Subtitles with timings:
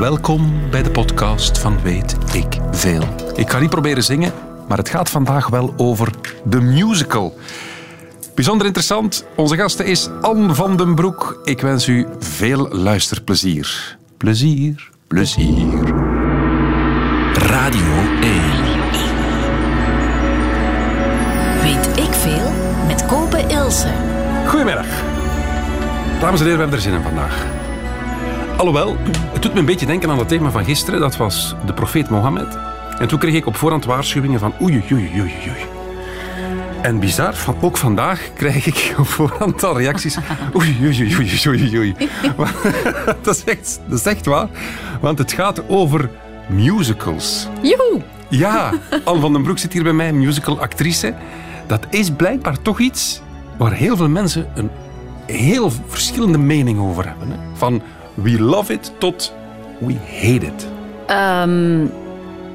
[0.00, 3.02] Welkom bij de podcast van Weet ik Veel.
[3.34, 4.32] Ik ga niet proberen zingen,
[4.68, 6.10] maar het gaat vandaag wel over
[6.44, 7.38] de musical.
[8.34, 9.24] Bijzonder interessant.
[9.36, 11.40] Onze gasten is Anne van den Broek.
[11.44, 13.98] Ik wens u veel luisterplezier.
[14.16, 15.84] Plezier, plezier.
[17.32, 18.40] Radio 1.
[21.62, 22.52] Weet ik veel
[22.86, 23.88] met Kopen Ilse.
[24.46, 24.86] Goedemiddag.
[26.20, 27.59] Dames en heren, we hebben er zin in vandaag.
[28.60, 28.96] Alhoewel,
[29.32, 31.00] het doet me een beetje denken aan het thema van gisteren.
[31.00, 32.58] Dat was de profeet Mohammed.
[32.98, 35.66] En toen kreeg ik op voorhand waarschuwingen van oei, oei, oei, oei.
[36.82, 40.18] En bizar, van, ook vandaag krijg ik op voorhand al reacties.
[40.56, 41.94] Oei, oei, oei, oei, oei,
[43.22, 44.48] dat, is echt, dat is echt waar.
[45.00, 46.10] Want het gaat over
[46.48, 47.48] musicals.
[47.62, 48.02] Joehoe!
[48.28, 48.72] Ja,
[49.04, 51.14] Anne van den Broek zit hier bij mij, musicalactrice.
[51.66, 53.20] Dat is blijkbaar toch iets
[53.56, 54.70] waar heel veel mensen een
[55.26, 57.30] heel verschillende mening over hebben.
[57.30, 57.36] Hè?
[57.54, 57.82] Van
[58.22, 59.34] we love it tot
[59.78, 60.68] we hate it.
[61.06, 61.86] Ehm,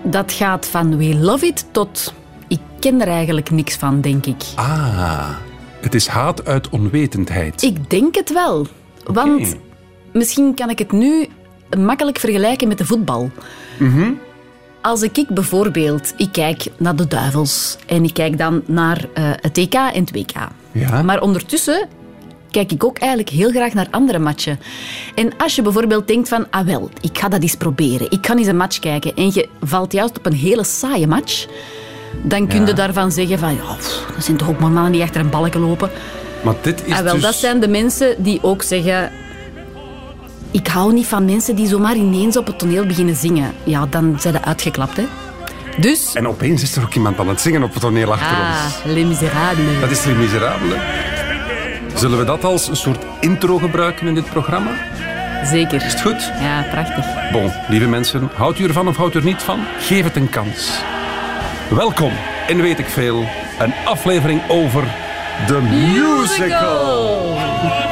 [0.03, 2.13] dat gaat van we love it tot
[2.47, 4.43] ik ken er eigenlijk niks van, denk ik.
[4.55, 5.29] Ah,
[5.81, 7.61] het is haat uit onwetendheid.
[7.61, 8.67] Ik denk het wel.
[9.03, 9.55] Want
[10.13, 11.27] misschien kan ik het nu
[11.77, 13.31] makkelijk vergelijken met de voetbal.
[13.79, 14.11] Mhm.
[14.81, 19.53] Als ik, bijvoorbeeld, ik kijk naar de duivels en ik kijk dan naar eh, het
[19.53, 20.33] TK en het WK.
[20.71, 21.01] Ja.
[21.01, 21.87] Maar ondertussen
[22.55, 24.59] kijk ik ook eigenlijk heel graag naar andere matchen.
[25.15, 28.11] En als je bijvoorbeeld denkt van, ah wel, ik ga dat eens proberen.
[28.11, 29.15] Ik ga eens een match kijken.
[29.15, 31.45] En je valt juist op een hele saaie match.
[32.23, 32.73] Dan kun je Ja.
[32.73, 35.59] daarvan zeggen van, ja, pff, dat zijn toch ook maar mannen die achter een balken
[35.61, 35.89] lopen.
[36.43, 37.21] Maar dit is Ah, wel, dus...
[37.21, 39.11] dat zijn de mensen die ook zeggen...
[40.51, 43.53] Ik hou niet van mensen die zomaar ineens op het toneel beginnen zingen.
[43.63, 45.03] Ja, dan zijn ze uitgeklapt, hè.
[45.77, 46.13] Dus...
[46.13, 48.93] En opeens is er ook iemand aan het zingen op het toneel achter Ah, ons.
[48.93, 49.79] Les Miserables.
[49.81, 50.79] Dat is Les Miserables.
[51.95, 54.71] Zullen we dat als een soort intro gebruiken in dit programma?
[55.43, 55.85] Zeker.
[55.85, 56.31] Is het goed?
[56.41, 57.31] Ja, prachtig.
[57.31, 59.59] Bon, lieve mensen, houdt u ervan of houdt u er niet van?
[59.79, 60.79] Geef het een kans.
[61.69, 62.11] Welkom
[62.47, 63.25] in Weet ik Veel,
[63.59, 64.83] een aflevering over
[65.47, 67.37] de musical.
[67.37, 67.84] I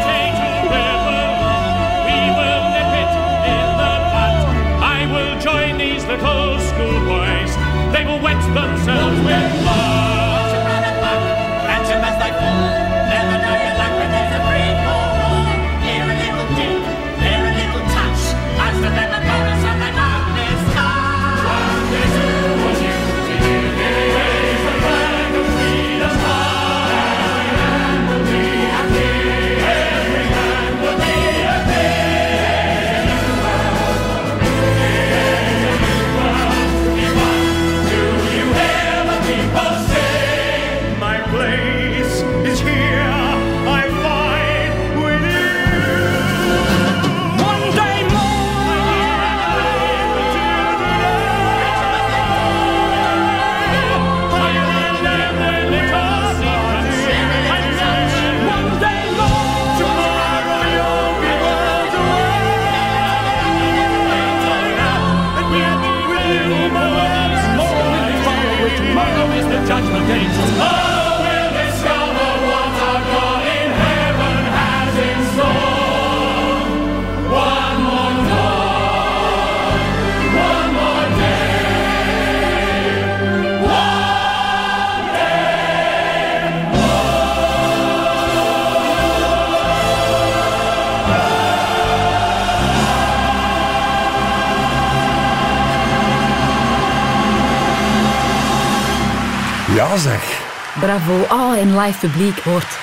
[100.87, 101.25] Bravo.
[101.31, 102.77] Oh, en live publiek hoort.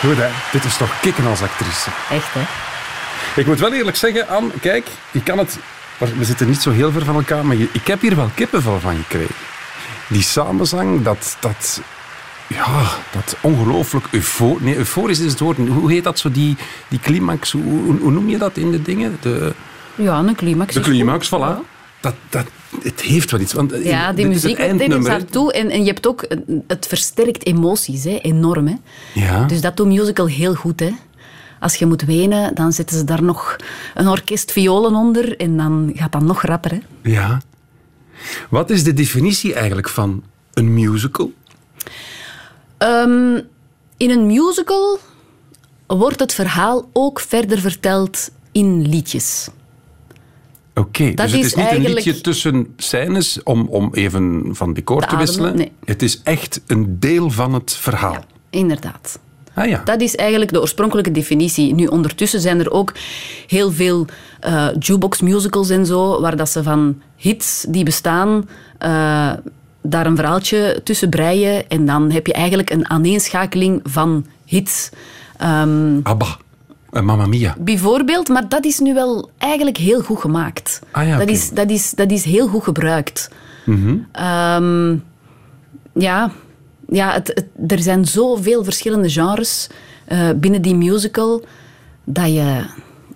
[0.00, 1.90] Goed hè, dit is toch kicken als actrice.
[2.10, 2.40] Echt, hè.
[3.40, 5.58] Ik moet wel eerlijk zeggen, Anne, kijk, je kan het...
[6.18, 8.80] We zitten niet zo heel ver van elkaar, maar je- ik heb hier wel kippenvel
[8.80, 9.34] van gekregen.
[10.06, 11.36] Die samenzang, dat...
[11.40, 11.80] dat
[12.46, 12.66] ja,
[13.10, 15.56] dat ongelooflijk eufo nee, euforisch is het woord.
[15.56, 16.56] Hoe heet dat zo, die,
[16.88, 17.52] die climax?
[17.52, 19.18] Hoe, hoe, hoe noem je dat in de dingen?
[19.20, 19.52] De,
[19.94, 20.74] Ja, een climax.
[20.74, 20.88] de goed.
[20.92, 21.68] climax, voilà.
[22.00, 22.46] Dat, dat,
[22.82, 23.52] het heeft wel iets.
[23.52, 24.76] Want eh, Ja, die is muziek hè.
[25.02, 25.52] daartoe.
[25.52, 26.24] En, en je hebt ook...
[26.28, 28.18] een- Het versterkt emoties, hè.
[28.22, 28.74] Enorm, hè.
[29.14, 29.44] Ja.
[29.44, 30.90] Dus dat doet musical heel goed, hè.
[31.60, 33.56] Als je moet wenen, dan zetten ze daar nog
[33.94, 37.10] een orkest violen onder en dan gaat dat nog rapper, hè.
[37.10, 37.40] Ja.
[38.50, 40.22] Wat is de definitie eigenlijk van
[40.52, 41.32] een musical?
[42.78, 43.40] Ehm,
[43.96, 44.98] in een musical
[45.86, 49.48] wordt het verhaal ook verder verteld in liedjes.
[50.74, 54.72] Oké, dus het is is niet eigenlijk- een liedje tussen scènes om, om even van
[54.72, 55.56] decor te, wisselen.
[55.56, 55.72] nee.
[55.84, 58.12] Het is echt een deel van het verhaal.
[58.12, 59.18] Ja, inderdaad.
[59.54, 59.82] Ah ja.
[59.84, 61.74] Dat is eigenlijk de oorspronkelijke definitie.
[61.74, 62.92] Nu, ondertussen zijn er ook
[63.46, 64.06] heel veel
[64.40, 69.32] eh, jukebox musicals en zo, waar dat ze van hits die bestaan, eh,
[69.82, 71.68] daar een verhaaltje tussen breien.
[71.68, 74.88] En dan heb je eigenlijk een aaneenschakeling van hits.
[75.36, 76.36] Ehm, Abba.
[76.92, 77.56] En Mamma Mia.
[77.58, 80.80] bijvoorbeeld, maar dat is nu wel eigenlijk heel goed gemaakt.
[80.90, 83.30] Ah ja, dat, is, dat, is, dat is heel goed gebruikt.
[84.12, 84.96] Ehm,
[85.94, 86.30] ja,
[86.88, 89.68] ja het, het- er zijn zoveel verschillende genres
[90.04, 91.44] eh, binnen die musical
[92.04, 92.64] dat je,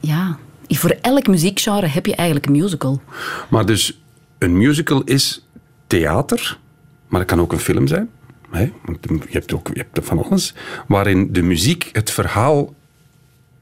[0.01, 0.37] ja,
[0.69, 3.01] voor elk muziekgenre heb je eigenlijk een musical.
[3.51, 4.01] Maar dus,
[4.39, 5.47] een musical is
[5.87, 6.59] theater,
[7.09, 8.09] maar het kan ook een film zijn.
[8.51, 8.71] Hè?
[8.85, 10.55] Want je hebt ook je hebt van alles.
[10.89, 12.75] Waarin de muziek het verhaal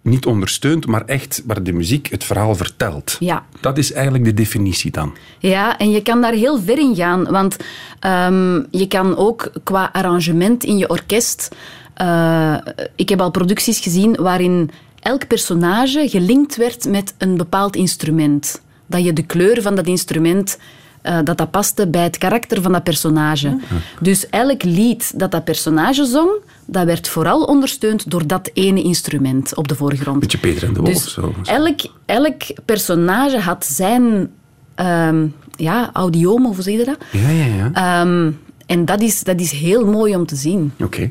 [0.03, 3.17] niet ondersteunt, maar echt waar de muziek het verhaal vertelt.
[3.19, 3.45] Ja.
[3.61, 5.13] Dat is eigenlijk de definitie dan.
[5.39, 7.57] Ja, en je kan daar heel ver in gaan, want
[8.01, 11.49] ehm, je kan ook qua arrangement in je orkest.
[11.95, 12.57] eh,
[12.97, 14.71] ik heb al producties gezien waarin
[15.01, 18.63] elk personage gelinkt werd met een bepaald instrument.
[18.87, 20.59] Dat je de kleur van dat instrument.
[21.03, 23.59] Eh, dat dat paste bij het karakter van dat personage.
[24.01, 26.31] Dus elk lied dat dat personage zong,
[26.67, 30.21] dat werd vooral ondersteund door dat ene instrument op de voorgrond.
[30.21, 30.93] Beetje Peter en de Wolf.
[30.93, 31.35] Dus zo.
[31.45, 34.31] elk, elk personage had zijn
[34.75, 35.27] ehm
[35.57, 36.97] ja, audioom, of hoe zeg je dat?
[37.11, 37.71] Ja, ja, ja.
[37.73, 38.31] Ehm,
[38.67, 40.73] en dat is, dat is heel mooi om te zien.
[40.81, 41.11] Oké.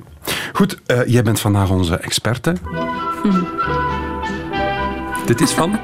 [0.54, 2.54] Goed, eh, jij bent vandaag onze experte.
[5.26, 5.80] Dit is van...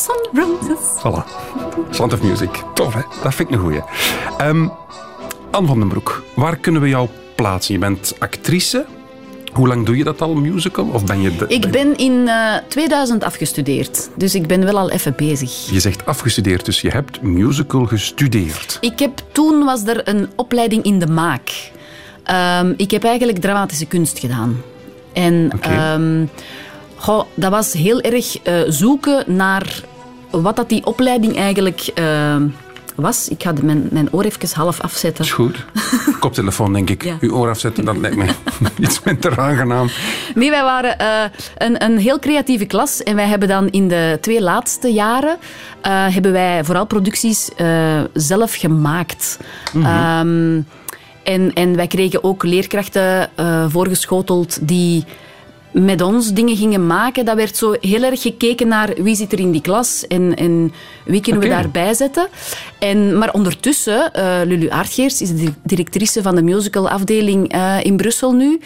[0.00, 1.00] Raindrops on roses.
[1.00, 1.24] Voilà.
[1.90, 2.50] Sound of Music.
[2.74, 3.00] Tof, hè?
[3.22, 3.82] Dat vind ik een goeie.
[4.38, 4.66] Ehm
[5.50, 7.74] Anne van den Broek, waar kunnen we jou plaatsen?
[7.74, 8.86] Je bent actrice.
[9.52, 10.86] Hoe lang doe je dat al, musical?
[10.92, 11.36] Of ben je...
[11.36, 15.70] De, Ik ben in eh, 2000 afgestudeerd, dus ik ben wel al even bezig.
[15.70, 18.78] Je zegt afgestudeerd, dus je hebt musical gestudeerd.
[18.80, 21.70] Ik heb, toen was er een opleiding in de maak.
[22.24, 24.62] Ehm, ik heb eigenlijk dramatische kunst gedaan.
[25.12, 25.68] En Oké.
[25.68, 26.24] ehm,
[27.00, 29.80] goh, dat was heel erg eh, zoeken naar
[30.30, 32.46] wat dat die opleiding eigenlijk ehm,
[32.94, 33.28] was.
[33.28, 35.24] Ik ga de- mijn, mijn oor even half afzetten.
[35.24, 35.64] Is goed.
[36.20, 37.04] Koptelefoon, denk ik.
[37.04, 37.16] Ja.
[37.20, 38.26] Uw oor afzetten, dat lijkt me
[38.86, 39.88] iets minder aangenaam.
[40.34, 41.06] Nee, wij waren eh,
[41.58, 43.02] een, een heel creatieve klas.
[43.02, 45.36] En wij hebben dan in de twee laatste jaren...
[45.80, 49.38] eh, hebben wij vooral producties eh, zelf gemaakt.
[49.74, 50.60] Ehm,
[51.24, 55.04] en, en wij kregen ook leerkrachten eh, voorgeschoteld die
[55.72, 57.24] met ons dingen gingen maken.
[57.24, 60.72] Dat werd zo heel erg gekeken naar wie zit er in die klas en, en
[61.04, 62.28] wie kunnen we daarbij zetten.
[62.78, 67.96] En, maar ondertussen, eh, Lulu Aardgeers is de di- directrice van de musicalafdeling eh in
[67.96, 68.60] Brussel nu.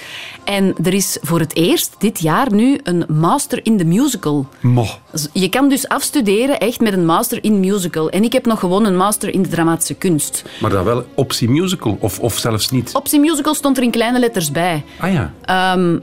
[0.44, 4.46] En er is voor het eerst dit jaar nu een master in de musical.
[4.60, 4.86] Mo.
[5.32, 8.10] Je kan dus afstuderen echt met een master in musical.
[8.10, 10.42] En ik heb nog gewoon een master in de dramatische kunst.
[10.60, 12.90] Maar dan wel optie musical, of, of zelfs niet.
[12.94, 14.84] Optie musical stond er in kleine letters bij.
[14.98, 15.32] Ah ja.
[15.44, 15.98] Ehm,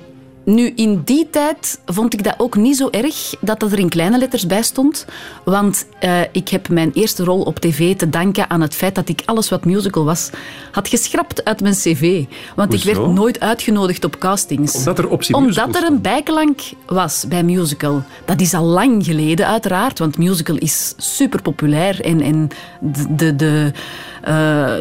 [0.53, 3.89] nu, in die tijd vond ik dat ook niet zo erg dat dat er in
[3.89, 5.05] kleine letters bij stond.
[5.43, 9.09] Want eh, ik heb mijn eerste rol op tv te danken aan het feit dat
[9.09, 10.29] ik alles wat musical was,
[10.71, 12.23] had geschrapt uit mijn cv.
[12.55, 14.75] Want ik werd nooit uitgenodigd op castings.
[14.75, 18.03] Omdat er optie Omdat er een bijklank was bij musical.
[18.25, 22.01] Dat is al lang geleden, uiteraard, want musical is super populair.
[22.01, 22.49] En, en
[22.79, 23.71] de, de, de,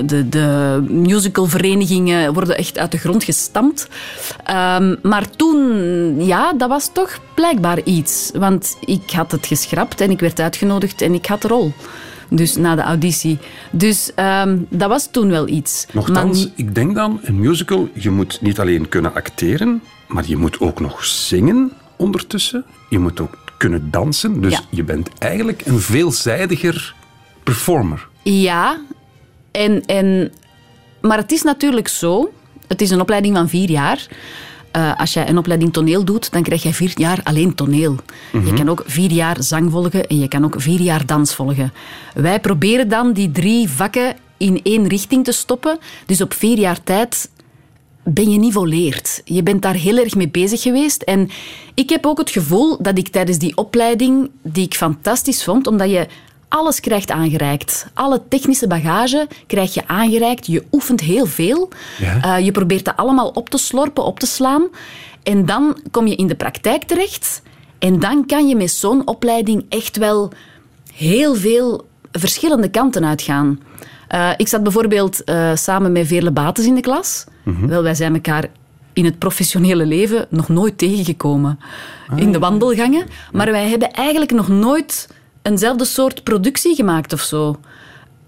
[0.07, 3.89] de, de musicalverenigingen worden echt uit de grond gestampt.
[4.45, 8.31] Ehm, maar toen, ja, dat was toch blijkbaar iets.
[8.35, 11.73] Want ik had het geschrapt en ik werd uitgenodigd en ik had de rol.
[12.29, 13.39] Dus na de auditie.
[13.71, 15.87] Dus ehm, dat was toen wel iets.
[15.93, 20.25] Maar Nochtans, niet- ik denk dan, een musical, je moet niet alleen kunnen acteren, maar
[20.27, 22.65] je moet ook nog zingen ondertussen.
[22.91, 24.41] Je moet ook kunnen dansen.
[24.41, 24.61] Dus Ja.
[24.71, 26.95] je bent eigenlijk een veelzijdiger
[27.43, 28.09] performer.
[28.23, 28.79] Ja,
[29.51, 30.33] en, en,
[31.01, 32.33] maar het is natuurlijk zo.
[32.67, 34.07] Het is een opleiding van vier jaar.
[34.71, 37.97] Eh, als jij een opleiding toneel doet, dan krijg je vier jaar alleen toneel.
[38.45, 41.73] Je kan ook vier jaar zang volgen en je kan ook vier jaar dans volgen.
[42.15, 45.79] Wij proberen dan die drie vakken in één richting te stoppen.
[46.07, 47.31] Dus op vier jaar tijd
[48.05, 49.23] ben je nivelleerd.
[49.25, 51.03] Je bent daar heel erg mee bezig geweest.
[51.03, 51.31] En
[51.75, 55.91] ik heb ook het gevoel dat ik tijdens die opleiding, die ik fantastisch vond, omdat
[55.91, 56.07] je
[56.51, 57.87] alles krijgt aangereikt.
[57.95, 60.47] Alle technische bagage krijg je aangereikt.
[60.47, 61.69] Je oefent heel veel.
[61.99, 62.37] Ja.
[62.37, 64.63] Eh, je probeert dat allemaal op te slorpen, op te slaan.
[65.23, 67.43] En dan kom je in de praktijk terecht.
[67.79, 70.33] En dan kan je met zo'n opleiding echt wel
[70.95, 73.61] heel veel verschillende kanten uitgaan.
[74.09, 77.25] Eh, ik zat bijvoorbeeld eh, samen met Veerle Bates in de klas.
[77.45, 78.45] Wel, wij zijn elkaar
[78.93, 81.59] in het professionele leven nog nooit tegengekomen.
[82.17, 83.07] in de wandelgangen.
[83.33, 85.09] Maar wij hebben eigenlijk nog nooit
[85.51, 87.61] eenzelfde soort productie gemaakt of zo.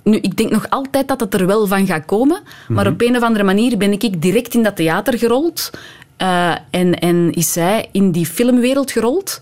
[0.03, 2.41] Nu, ik denk nog altijd dat het er wel van gaat komen.
[2.69, 5.71] Maar op een of andere manier ben ik direct in dat theater gerold.
[6.17, 9.41] Eh, en, en is zij in die filmwereld gerold.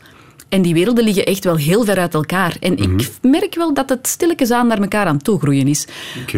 [0.48, 2.56] En die werelden liggen echt wel heel ver uit elkaar.
[2.60, 5.86] En ik merk wel dat het stilletjes aan naar elkaar aan toegroeien is.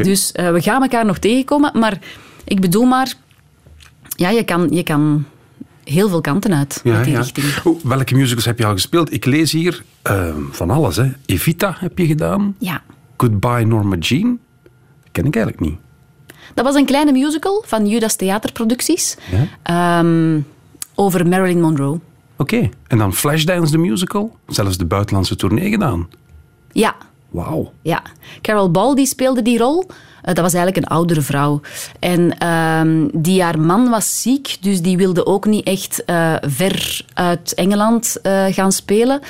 [0.02, 1.78] Dus eh, we gaan elkaar nog tegenkomen.
[1.78, 1.98] Maar
[2.44, 3.14] ik bedoel maar...
[4.16, 5.24] Ja, je kan, je kan
[5.84, 7.46] heel veel kanten uit met die richting.
[7.64, 9.12] Oh, welke musicals heb je al gespeeld?
[9.12, 10.96] Ik lees hier eh, van alles.
[10.96, 11.12] Hè.
[11.26, 12.54] Evita heb je gedaan.
[12.58, 12.82] Ja.
[13.16, 14.38] Goodbye Norma Jean.
[15.12, 15.78] ken ik eigenlijk niet.
[16.54, 19.16] Dat was een kleine musical van Judas Theaterproducties.
[19.30, 19.46] Ja?
[19.62, 20.40] Ehm,
[20.94, 22.00] over Marilyn Monroe.
[22.36, 22.68] Oké.
[22.86, 24.36] En dan Flashdance, de musical.
[24.46, 26.08] Zelfs de buitenlandse tournee gedaan.
[26.72, 26.96] Ja,
[27.32, 27.72] Wauw.
[27.82, 28.02] Ja,
[28.40, 29.86] Carol Ball die speelde die rol.
[30.22, 31.60] Eh, dat was eigenlijk een oudere vrouw.
[31.98, 37.00] En ehm, die haar man was ziek, dus die wilde ook niet echt eh, ver
[37.14, 39.20] uit Engeland eh, gaan spelen.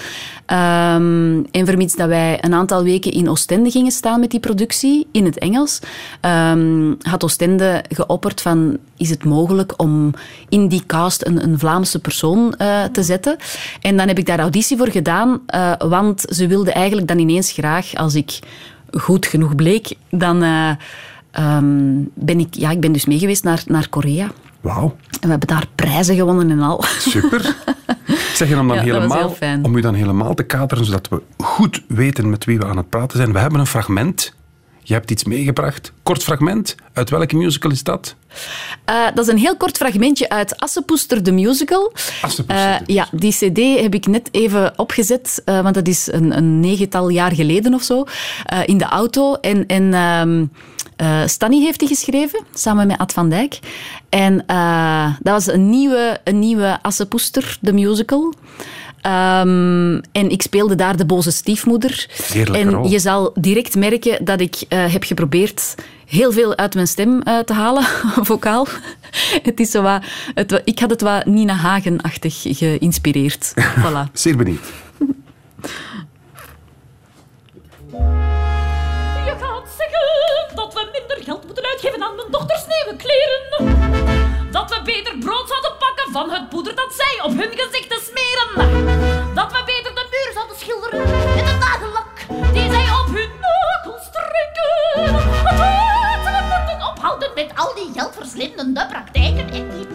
[0.47, 5.07] Ehm, en vermits dat wij een aantal weken in Oostende gingen staan met die productie,
[5.13, 5.79] in het Engels,
[6.21, 10.15] ehm, had Oostende geopperd van, is het mogelijk om
[10.49, 12.55] in die cast een, een Vlaamse persoon
[12.93, 13.37] te zetten?
[13.81, 15.41] En dan heb ik daar auditie voor gedaan,
[15.79, 18.39] want ze wilde eigenlijk dan ineens graag, als ik
[19.01, 20.71] goed genoeg bleek, dan eh,
[21.31, 24.31] ehm, ben ik, ja, ik ben dus meegeweest naar, naar Korea.
[24.61, 24.97] Wauw.
[25.11, 26.85] En we hebben daar prijzen gewonnen en al.
[26.99, 27.41] Super.
[28.35, 31.83] Zeg je dan, dan Ja, helemaal, om u dan helemaal te kaderen, zodat we goed
[31.89, 33.33] weten met wie we aan het praten zijn.
[33.33, 34.35] We hebben een fragment.
[34.83, 35.93] Je hebt iets meegebracht.
[36.03, 36.75] Kort fragment.
[36.93, 38.15] Uit welke musical is dat?
[38.85, 41.93] Eh, dat is een heel kort fragmentje uit Assepoester, de musical.
[42.23, 46.37] Assepoester, Eh, ja, die cd heb ik net even opgezet, eh, want dat is een,
[46.37, 48.05] een negental jaar geleden of zo,
[48.67, 49.35] in de auto.
[49.35, 50.45] En, en ehm,
[50.97, 53.59] eh, Stanny heeft die geschreven, samen met Ad van Dijk.
[54.09, 54.37] En
[55.21, 58.35] dat was een nieuwe, een nieuwe Assepoester, de musical.
[59.03, 62.07] Ehm, en ik speelde daar de boze stiefmoeder.
[62.33, 62.89] Heerlijke en rol.
[62.89, 65.75] je zal direct merken dat ik eh, heb geprobeerd
[66.07, 67.85] heel veel uit mijn stem eh, te halen,
[68.33, 68.67] vocaal.
[69.43, 70.03] Het is zo wat,
[70.35, 73.53] het, ik had het wat Nina Hagen-achtig geïnspireerd.
[73.83, 74.13] Voilà.
[74.13, 74.67] Zeer benieuwd.
[79.25, 84.22] Je gaat zeggen dat we minder geld moeten uitgeven aan mijn dochters nieuwe kleren.
[84.53, 89.35] Dat we beter brood zouden pakken van het poeder dat zij op hun gezichten smeren.
[89.35, 91.01] Dat we beter de muur zouden schilderen
[91.35, 94.71] met de nagellak die zij op hun nagels trekken.
[96.25, 99.87] We moeten ophouden met al die geldverslindende praktijken en die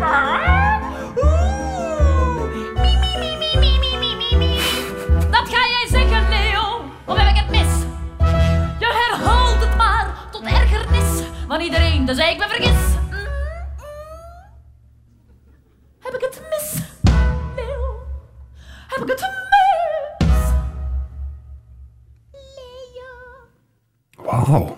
[0.00, 0.59] Dat
[11.50, 12.68] van iedereen, dus ik me vergis.
[13.10, 13.26] Mm, mm.
[15.98, 16.82] Heb ik het mis,
[17.56, 18.00] Leo?
[18.88, 20.36] Heb ik het mis?
[22.32, 24.24] Leo.
[24.24, 24.76] Wauw.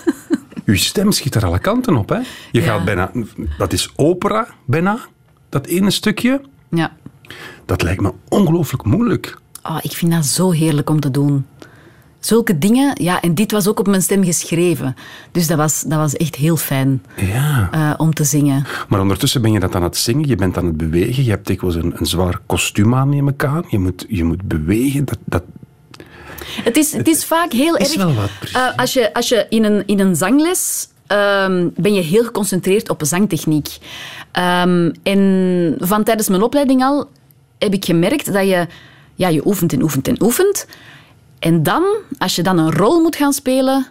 [0.64, 2.16] Uw stem schiet er alle kanten op, hè?
[2.16, 2.62] Je Ja.
[2.62, 3.10] gaat bijna...
[3.58, 4.98] Dat is opera, bijna.
[5.48, 6.40] Dat ene stukje.
[6.68, 6.96] Ja.
[7.64, 9.38] Dat lijkt me ongelooflijk moeilijk.
[9.62, 11.46] Oh, ik vind dat zo heerlijk om te doen.
[12.26, 14.96] Zulke dingen, ja, en dit was ook op mijn stem geschreven.
[15.32, 17.68] Dus dat was, dat was echt heel fijn Ja.
[17.72, 18.66] eh, om te zingen.
[18.88, 21.24] Maar ondertussen ben je dat aan het zingen, je bent aan het bewegen.
[21.24, 23.64] Je hebt dikwijls een, een zwaar kostuum aan, neem ik aan.
[23.68, 25.04] Je moet, je moet bewegen.
[25.04, 25.42] Dat, dat,
[26.64, 28.04] Het is, het is vaak heel is erg.
[28.04, 28.30] wel wat.
[28.52, 30.88] Eh, als je, als je in, een, in een zangles.
[31.06, 33.68] ehm, ben je heel geconcentreerd op zangtechniek.
[34.32, 37.08] Ehm, en van tijdens mijn opleiding al
[37.58, 38.66] heb ik gemerkt dat je,
[39.14, 40.66] ja, je oefent en oefent en oefent.
[41.46, 41.84] En dan,
[42.18, 43.86] als je dan een rol moet gaan spelen,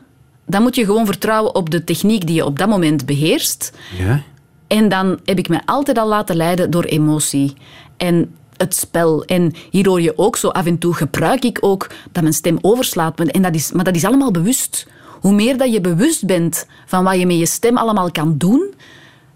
[0.45, 3.71] dan moet je gewoon vertrouwen op de techniek die je op dat moment beheerst.
[3.97, 4.21] ja?
[4.67, 7.53] En dan heb ik me altijd al laten leiden door emotie
[7.97, 9.23] en het spel.
[9.25, 12.57] En hier hoor je ook zo af en toe gebruik ik ook dat mijn stem
[12.61, 13.19] overslaat.
[13.19, 14.87] En dat is, maar dat is allemaal bewust.
[15.21, 18.73] Hoe meer dat je bewust bent van wat je met je stem allemaal kan doen,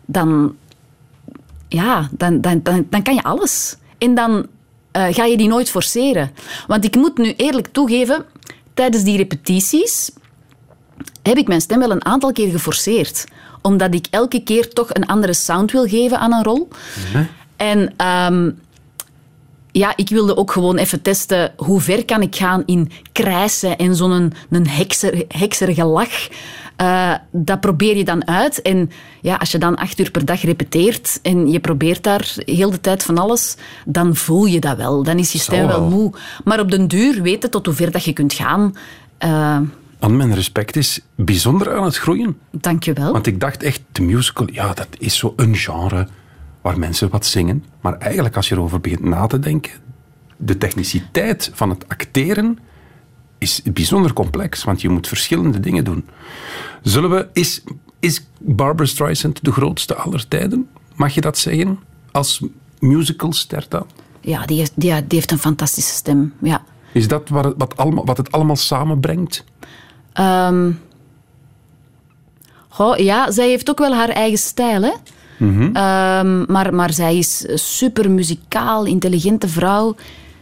[0.06, 0.56] dan,
[1.68, 3.78] ja, dan, dan, dan, dan kan je alles.
[3.98, 4.48] En dan
[4.92, 6.32] eh, ga je die nooit forceren.
[6.68, 8.26] Want ik moet nu eerlijk toegeven,
[8.74, 10.12] tijdens die repetities
[11.22, 13.26] heb ik mijn stem wel een aantal keer geforceerd.
[13.62, 16.68] Omdat ik elke keer toch een andere sound wil geven aan een rol.
[17.56, 18.52] En ehm,
[19.80, 23.96] ja, ik wilde ook gewoon even testen hoe ver kan ik gaan in krijsen en
[23.96, 26.28] zo'n een, een hekser, hekserige lach.
[26.76, 28.62] Eh, dat probeer je dan uit.
[28.62, 32.72] En ja, als je dan acht uur per dag repeteert en je probeert daar heel
[32.72, 33.56] de tijd van alles,
[33.86, 35.04] dan voel je dat wel.
[35.04, 35.90] Dan is je stem wel wel.
[35.90, 36.14] moe.
[36.44, 38.76] Maar op den duur weten tot hoe ver dat je kunt gaan.
[40.00, 42.38] Aan mijn respect is bijzonder aan het groeien.
[42.52, 43.12] Dank je wel.
[43.12, 46.08] Want ik dacht echt, de musical, ja, dat is zo een genre
[46.62, 47.66] waar mensen wat zingen.
[47.82, 49.72] Maar eigenlijk, als je erover begint na te denken,
[50.38, 52.60] de techniciteit van het acteren
[53.38, 56.08] is bijzonder complex, want je moet verschillende dingen doen.
[56.82, 57.28] Zullen we...
[57.34, 57.64] Is,
[58.00, 60.70] is Barbara Streisand de grootste aller tijden?
[60.96, 61.80] Mag je dat zeggen?
[62.12, 62.44] Als
[62.80, 63.86] musicalster dan?
[64.22, 66.34] Ja, die heeft, die, die heeft een fantastische stem.
[66.42, 66.64] Ja.
[66.94, 69.44] Is dat wat het, wat allemaal, wat het allemaal samenbrengt?
[70.14, 70.72] Ehm,
[72.98, 74.94] ja, zij heeft ook wel haar eigen stijl, hè.
[75.40, 79.96] Ehm, maar, maar zij is een super muzikaal, intelligente vrouw.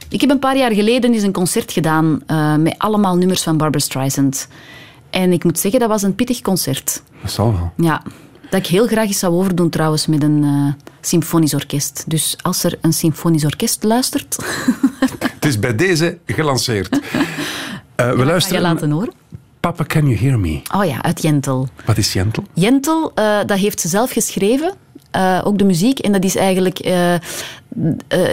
[0.10, 3.58] Ik heb een paar jaar geleden eens een concert gedaan eh, met allemaal nummers van
[3.58, 4.48] Barbara Streisand.
[5.10, 7.04] En ik moet zeggen, dat was een pittig concert.
[7.22, 7.72] Dat zal wel.
[7.88, 8.02] Ja,
[8.50, 12.04] dat ik heel graag eens zou overdoen trouwens met een eh, symfonisch orkest.
[12.08, 14.38] Dus als er een symfonisch orkest luistert,
[15.34, 16.90] Het is bij deze gelanceerd.
[16.90, 17.00] Eh,
[17.96, 18.62] we ga je luisteren.
[18.62, 19.14] laten horen.
[19.60, 20.62] Papa, can you hear me?
[20.76, 21.68] Oh ja, uit Jentel.
[21.86, 22.44] Wat is Jentel?
[22.54, 23.12] Jentel,
[23.46, 24.74] dat heeft ze zelf geschreven.
[25.12, 26.00] Eh, ook de muziek.
[26.00, 26.80] En dat is eigenlijk...
[26.80, 27.20] eh, eh,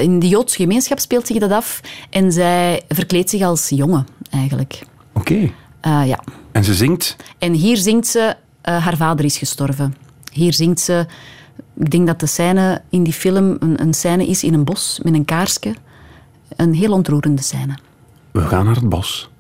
[0.03, 1.81] in de Joodse gemeenschap speelt zich dat af.
[2.11, 4.83] En zij verkleedt zich als jongen, eigenlijk.
[5.13, 5.51] Oké.
[5.83, 6.21] Ja.
[6.53, 7.17] En ze zingt.
[7.39, 8.37] En hier zingt ze...
[8.63, 9.95] haar vader is gestorven.
[10.33, 11.07] Hier zingt ze...
[11.77, 15.01] Ik denk dat de scène in die film een, een scène is in een bos
[15.03, 15.75] met een kaarsje.
[16.57, 17.79] Een heel ontroerende scène.
[18.31, 19.31] We gaan naar het bos.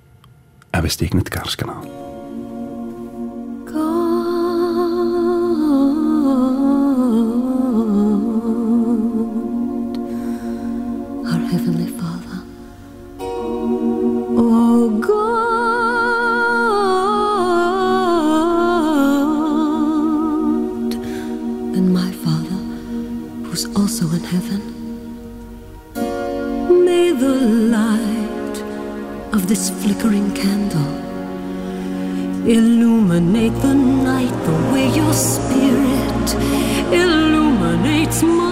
[0.71, 1.64] En we steken het kaarsje
[29.54, 30.92] this flickering candle.
[32.44, 36.26] Illuminate the night the way your spirit
[36.92, 38.44] illuminates my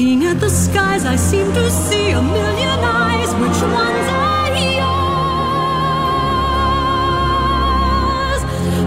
[0.00, 3.34] Looking at the skies, I seem to see a million eyes.
[3.34, 4.48] Which ones are
[4.80, 5.00] yours?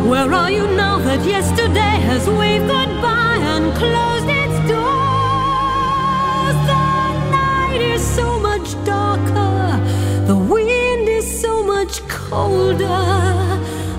[0.10, 6.58] Where are you now that yesterday has waved goodbye and closed its doors?
[6.71, 6.84] The
[7.30, 9.80] night is so much darker,
[10.26, 13.06] the wind is so much colder.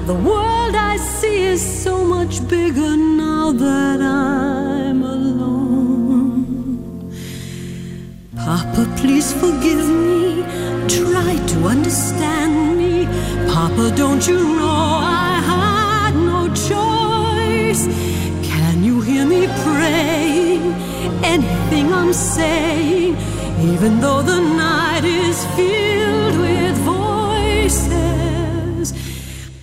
[0.07, 4.84] The world I see is so much bigger now that I'm
[8.75, 10.43] Papa, please forgive me.
[10.89, 13.07] Try to understand me.
[13.47, 17.87] Papa, don't you know I had no choice?
[18.43, 20.75] Can you hear me praying?
[21.23, 23.17] Anything I'm saying,
[23.61, 27.95] even though the night is filled with voices.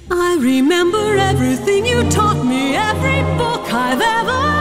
[0.10, 4.61] I remember everything you taught me, every book I've ever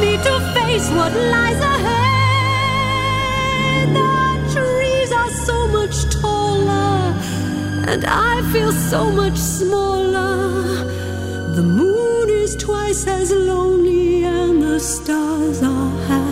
[0.00, 2.18] me to face what lies ahead?
[3.98, 4.14] The
[4.54, 7.14] trees are so much taller,
[7.88, 10.84] and I feel so much smaller.
[11.54, 16.27] The moon is twice as lonely, and the stars are half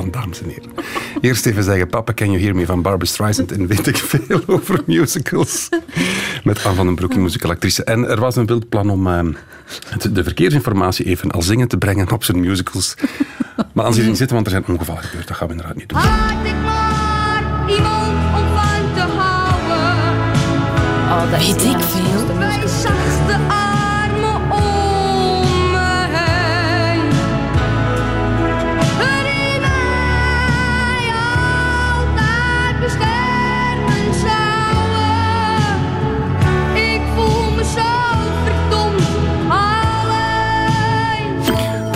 [0.00, 0.70] dames en heren.
[1.20, 4.40] Eerst even zeggen, papa, can you hear me van Barbara Streisand en weet ik veel
[4.46, 5.68] over musicals.
[6.44, 7.84] Met Anne van den Broek, een musicalactrice.
[7.84, 9.32] En er was een wild plan om ehm,
[10.12, 12.94] de verkeersinformatie even al zingen te brengen op zijn musicals.
[13.72, 15.98] Maar als je zitten, want er zijn ongevallen gebeurd, dat gaan we inderdaad niet doen.
[21.08, 23.01] Oh, weet ik veel.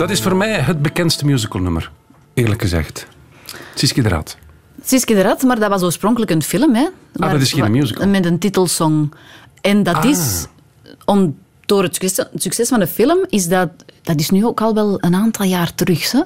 [0.07, 1.91] Dat is voor mij het bekendste musicalnummer,
[2.33, 3.07] eerlijk gezegd.
[3.75, 4.37] Siske de Raad.
[4.83, 6.87] Siske de Rat, maar dat was oorspronkelijk een film, hè?
[7.13, 8.07] Waar- Ah, dat is geen musical.
[8.07, 9.13] Met een titelsong.
[9.61, 10.05] En dat Ah.
[10.05, 10.45] is,
[11.05, 13.69] om, door het succes, het succes van de film, is dat,
[14.03, 16.11] dat is nu ook al wel een aantal jaar terug.
[16.11, 16.21] Hè?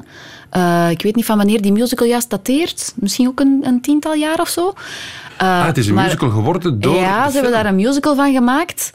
[0.50, 2.94] Eh, ik weet niet van wanneer die musical juist dateert.
[2.96, 4.74] Misschien ook een, een tiental jaar of zo.
[5.38, 8.16] Eh, Ah, het is een maar- musical geworden door Ja, ze hebben daar een musical
[8.16, 8.92] van gemaakt.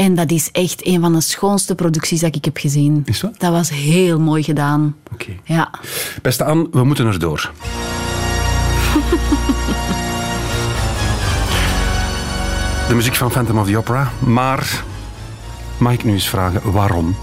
[0.00, 3.02] En dat is echt een van de schoonste producties dat ik heb gezien.
[3.04, 3.40] Is dat?
[3.40, 4.96] Dat was heel mooi gedaan.
[5.12, 5.30] Oké.
[5.44, 5.70] Ja.
[6.22, 7.50] Beste Anne, we moeten erdoor.
[12.88, 14.10] de muziek van Phantom of the Opera.
[14.18, 14.84] Maar
[15.78, 17.16] mag ik nu eens vragen waarom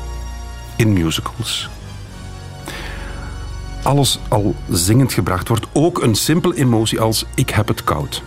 [0.76, 1.70] in musicals
[3.82, 8.24] alles al zingend gebracht wordt, ook een simpele emotie als ik heb het koud.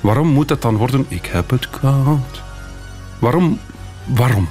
[0.00, 2.42] Waarom moet dat dan worden ik heb het koud?
[3.22, 3.58] Waarom?
[4.04, 4.48] Waarom?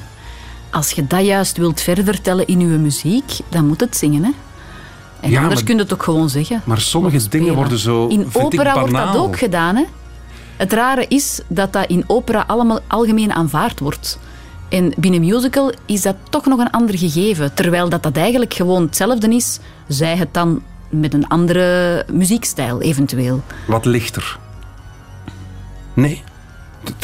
[0.70, 4.32] Als je dat juist wilt verder vertellen in je muziek, dan moet het zingen, hè?
[5.20, 6.62] En Ja, anders maar- kun je het ook gewoon zeggen.
[6.64, 9.84] Maar sommige dingen worden zo, In opera wordt dat ook gedaan, hè?
[10.58, 14.20] Het rare is dat dat in opera allemaal algemeen aanvaard wordt.
[14.70, 17.54] En binnen musical is dat toch nog een ander gegeven.
[17.54, 23.44] Terwijl dat, dat eigenlijk gewoon hetzelfde is, zij het dan met een andere muziekstijl eventueel.
[23.68, 24.38] Wat lichter.
[25.94, 26.24] Nee.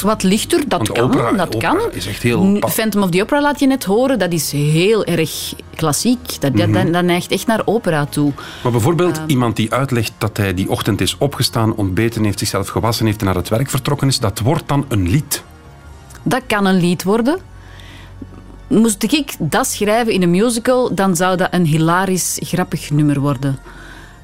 [0.03, 1.03] Wat lichter, dat Want kan.
[1.03, 1.91] opera- dat opera kan.
[1.91, 5.53] is echt heel Phantom of the Opera laat je net horen, dat is heel erg
[5.75, 6.41] klassiek.
[6.41, 6.57] Dat,
[6.93, 8.31] dat neigt echt naar opera toe.
[8.63, 9.29] Maar bijvoorbeeld Ehm.
[9.29, 13.25] iemand die uitlegt dat hij die ochtend is opgestaan, ontbeten heeft, zichzelf gewassen heeft en
[13.25, 15.43] naar het werk vertrokken is, dat wordt dan een lied.
[16.23, 17.37] Dat kan een lied worden.
[18.67, 23.59] Moest ik dat schrijven in een musical, dan zou dat een hilarisch, grappig nummer worden.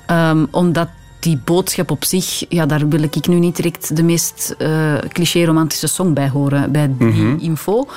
[0.06, 0.88] Ehm, omdat
[1.24, 5.88] die boodschap op zich, ja, daar wil ik nu niet direct de meest eh, cliché-romantische
[5.88, 7.88] song bij horen, bij die info.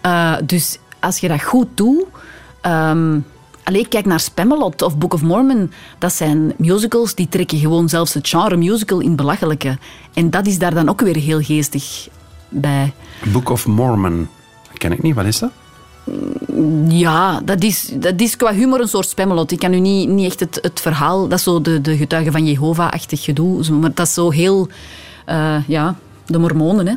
[0.00, 2.04] Eh, dus als je dat goed doet...
[2.60, 3.18] ehm
[3.68, 5.72] Allee, kijk naar Spamalot of Book of Mormon.
[5.98, 9.78] Dat zijn musicals die trekken gewoon zelfs het genre musical in belachelijke.
[10.14, 12.08] En dat is daar dan ook weer heel geestig
[12.48, 12.92] bij.
[13.32, 14.28] Book of Mormon.
[14.72, 15.50] Ken ik niet, wat is dat?
[16.88, 19.50] Ja, dat is, dat is qua humor een soort Spamalot.
[19.50, 21.28] Ik kan nu niet, niet echt het, het verhaal...
[21.28, 23.64] Dat is zo de, de getuigen van Jehovah-achtig gedoe.
[23.64, 24.68] Zo, Maar dat is zo heel...
[25.24, 26.94] eh, ja, de mormonen, hè.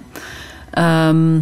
[0.71, 1.39] Ehm,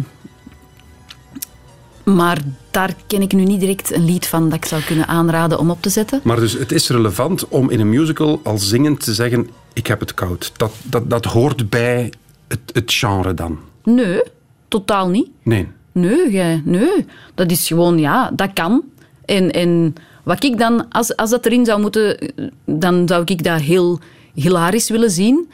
[2.04, 2.38] maar
[2.70, 5.70] daar ken ik nu niet direct een lied van dat ik zou kunnen aanraden om
[5.70, 6.20] op te zetten.
[6.24, 10.00] Maar dus het is relevant om in een musical al zingend te zeggen ik heb
[10.00, 10.52] het koud.
[10.56, 12.12] Dat, dat, dat hoort bij
[12.48, 13.58] het, het genre dan.
[13.84, 14.22] Nee,
[14.68, 15.28] totaal niet.
[15.42, 15.68] Nee.
[15.92, 17.06] Nee, nee.
[17.34, 18.82] Dat is gewoon, ja, dat kan.
[19.24, 22.32] En, en wat ik dan, als, als dat erin zou moeten,
[22.64, 23.98] dan zou ik dat heel
[24.34, 25.48] hilarisch willen zien.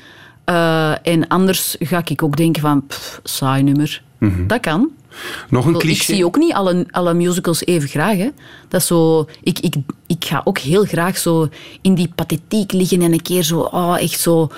[0.45, 4.03] Eh, en anders ga ik ook denken van, pff, saai nummer.
[4.47, 4.91] Dat kan.
[5.49, 6.13] Nog een Ik cliché.
[6.15, 8.17] zie ook niet alle, alle musicals even graag.
[8.17, 8.29] Hè.
[8.69, 9.75] Dat is zo, ik, ik,
[10.07, 11.49] ik ga ook heel graag zo
[11.81, 14.49] in die pathetiek liggen en een keer zo, oh, echt zo,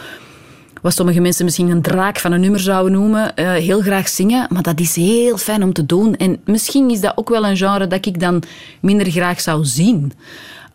[0.89, 4.47] wat sommige mensen misschien een draak van een nummer zouden noemen, eh, heel graag zingen.
[4.51, 6.17] Maar dat is heel fijn om te doen.
[6.17, 8.43] En misschien is dat ook wel een genre dat ik dan
[8.81, 10.13] minder graag zou zien.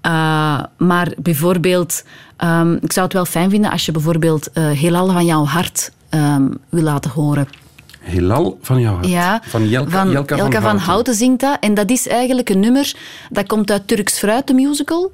[0.05, 2.03] Uh, maar bijvoorbeeld,
[2.43, 5.91] um, ik zou het wel fijn vinden als je bijvoorbeeld uh, Heelal van jouw hart
[6.09, 7.47] um, wil laten horen.
[7.99, 9.07] Heelal van jouw hart.
[9.07, 10.85] Ja, van Jelka, van, Jelka, Jelka van, Houten.
[10.85, 11.57] Houten zingt dat.
[11.59, 12.95] En dat is eigenlijk een nummer
[13.29, 15.11] dat komt uit Turks Fruit, de musical.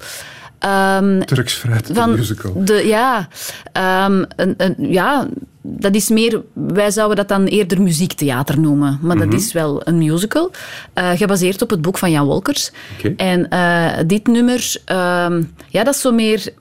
[0.64, 2.64] Um, de musical.
[2.64, 3.28] De, ja,
[4.06, 5.28] um, een, een, ja,
[5.62, 6.42] dat is meer...
[6.52, 8.98] Wij zouden dat dan eerder muziektheater noemen.
[9.02, 9.30] Maar Mhm.
[9.30, 10.50] dat is wel een musical.
[10.94, 12.70] Uh, gebaseerd op het boek van Jan Wolkers.
[12.98, 13.14] Okay.
[13.16, 14.74] En uh, dit nummer...
[14.86, 16.52] Um, ja, dat is zo meer...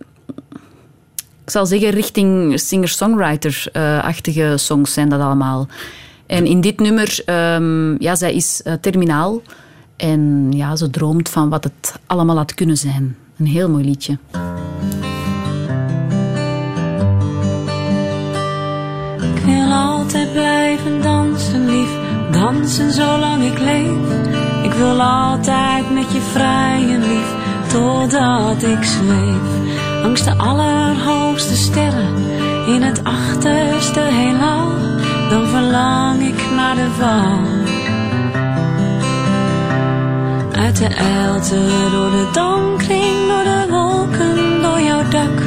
[1.43, 5.67] Ik zal zeggen, richting singer-songwriter-achtige songs zijn dat allemaal.
[6.25, 9.41] En in dit nummer, um, ja, zij is uh, terminaal.
[9.95, 13.15] En ja, ze droomt van wat het allemaal had kunnen zijn.
[13.39, 14.17] Een heel mooi liedje.
[19.21, 21.89] Ik wil altijd blijven dansen, lief.
[22.31, 23.97] Dansen zolang ik leef.
[24.63, 27.35] Ik wil altijd met je vrijen, lief.
[27.67, 29.71] Totdat ik zweef.
[30.01, 32.15] Langs de allerhoogste sterren.
[32.67, 34.67] In het achterste heelal.
[35.29, 37.78] Dan verlang ik naar de val.
[40.59, 45.41] Uit de elte, door de dampkring, door de wolken, door jouw dak,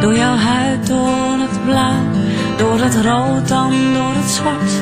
[0.00, 2.04] door jouw huid, door het blauw,
[2.56, 4.72] door het rood, dan door het zwart.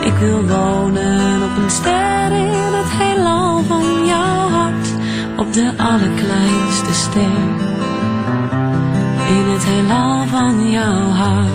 [0.00, 4.88] Ik wil wonen op een ster in het heelal van jouw hart.
[5.36, 7.42] Op de allerkleinste ster.
[9.28, 11.50] In het heelal van jouw hart.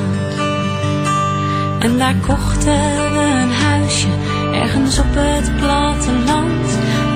[1.80, 4.08] En daar kochten we een huisje,
[4.54, 6.67] ergens op het platteland.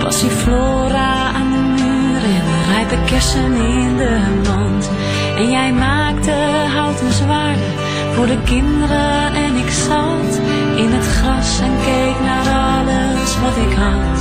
[0.03, 4.91] Passiflora aan de muur en rijpe kersen in de mand.
[5.37, 6.33] En jij maakte
[6.75, 7.73] houten zwaarden
[8.13, 10.31] voor de kinderen en ik zat
[10.75, 14.19] in het gras en keek naar alles wat ik had.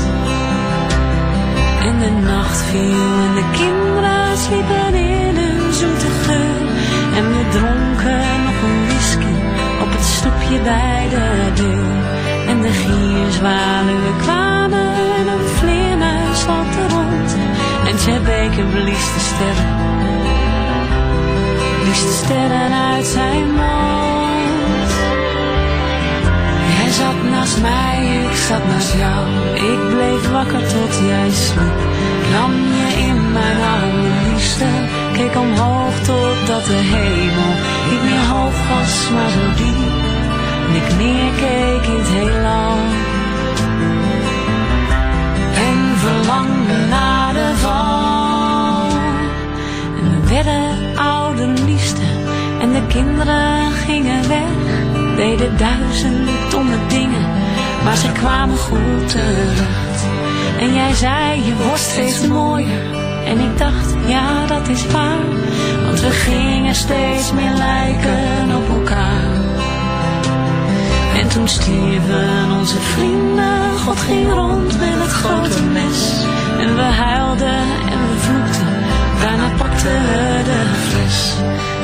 [1.88, 6.66] En de nacht viel en de kinderen sliepen in hun zoete geur.
[7.16, 9.34] En we dronken nog een whisky
[9.82, 12.04] op het stoepje bij de deur.
[12.48, 14.39] En de gierzwaluwen kwamen
[18.72, 19.76] blies de sterren,
[21.82, 24.92] blies de sterren uit zijn mond.
[26.76, 29.26] Jij zat naast mij, ik zat naast jou.
[29.54, 31.80] Ik bleef wakker tot jij sliep.
[32.32, 34.68] Nam je in mijn armen, liefste.
[35.12, 37.52] Keek omhoog totdat de hemel
[37.90, 39.98] niet meer hoog was, maar zo diep.
[40.68, 42.78] En ik neerkeek in het heelal.
[45.68, 47.19] En verlangde naar
[50.44, 52.00] Werden oude liefste.
[52.60, 55.16] En de kinderen gingen weg.
[55.16, 57.28] Deden duizend domme dingen.
[57.84, 60.04] Maar ze kwamen goed terecht.
[60.58, 62.94] En jij zei, je wordt steeds mooier.
[63.24, 65.26] En ik dacht, ja dat is waar.
[65.84, 69.34] Want we gingen steeds meer lijken op elkaar.
[71.16, 76.24] En toen stierven onze vrienden, God ging rond met het grote mes.
[76.58, 77.89] En we huilden
[79.20, 81.34] daarna pakten we de fles.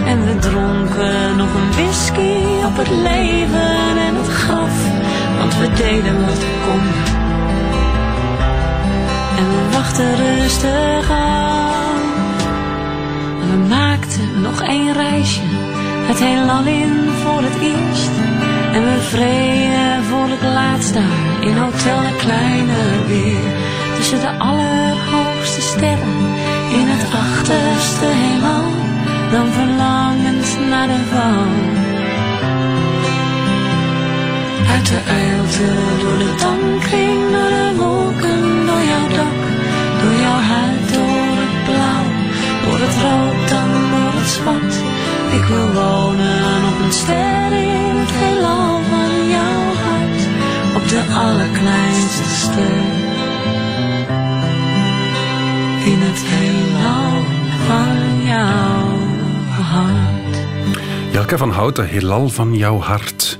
[0.06, 4.76] En we dronken nog een whisky op het leven en het graf.
[5.38, 7.04] Want we deden wat konden.
[9.38, 11.54] En we wachten rustig af.
[13.42, 15.40] En we maakten nog één reisje,
[16.06, 18.10] het heelal in voor het eerst.
[18.72, 23.50] En we vreden voor het laatst daar in Hotel de Kleine Weer.
[23.96, 26.25] Tussen de allerhoogste sterren
[27.76, 28.64] achterste heelal.
[29.30, 29.48] Dan
[30.68, 31.48] naar de val.
[34.72, 35.68] Uit de uilte
[36.00, 39.42] door de dampkring naar de wolken, door jouw dak,
[40.00, 42.06] door jouw huid, door het blauw,
[42.64, 44.74] door het rood, dan door het zwart.
[45.38, 50.20] Ik wil wonen op een ster in het heelal van jouw hart,
[50.78, 52.78] op de allerkleinste ster.
[55.92, 57.15] In het heelal
[57.66, 58.96] van jouw
[59.48, 60.36] hart.
[61.12, 63.38] Jelke van Houten, Heelal van jouw hart.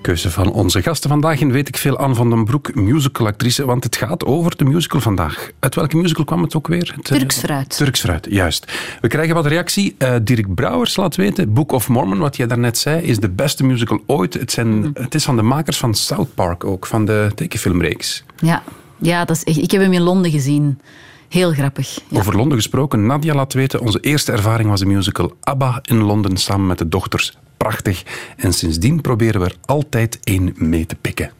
[0.00, 3.84] Keuze van onze gasten vandaag in Weet ik veel Anne van den Broek, musicalactrice, want
[3.84, 5.50] het gaat over de musical vandaag.
[5.58, 6.92] Uit welke musical kwam het ook weer?
[6.96, 7.76] Het, eh, Turks fruit.
[7.76, 8.72] Turks fruit, juist.
[9.00, 9.94] We krijgen wat reactie.
[9.98, 13.64] Eh, Dirk Brouwers laat weten, Book of Mormon, wat jij daarnet zei, is de beste
[13.64, 14.34] musical ooit.
[14.34, 14.88] Het, zijn, Mhm.
[14.94, 18.24] het is van de makers van South Park ook, van de tekenfilmreeks.
[18.36, 18.62] Ja,
[18.98, 20.78] ja dat is echt, ik heb hem in Londen gezien.
[21.28, 21.98] Heel grappig.
[22.08, 22.18] Ja.
[22.18, 26.36] Over Londen gesproken, Nadia laat weten, onze eerste ervaring was de musical ABBA in Londen
[26.36, 27.36] samen met de dochters.
[27.56, 28.02] Prachtig.
[28.36, 31.30] En sindsdien proberen we er altijd één mee te pikken.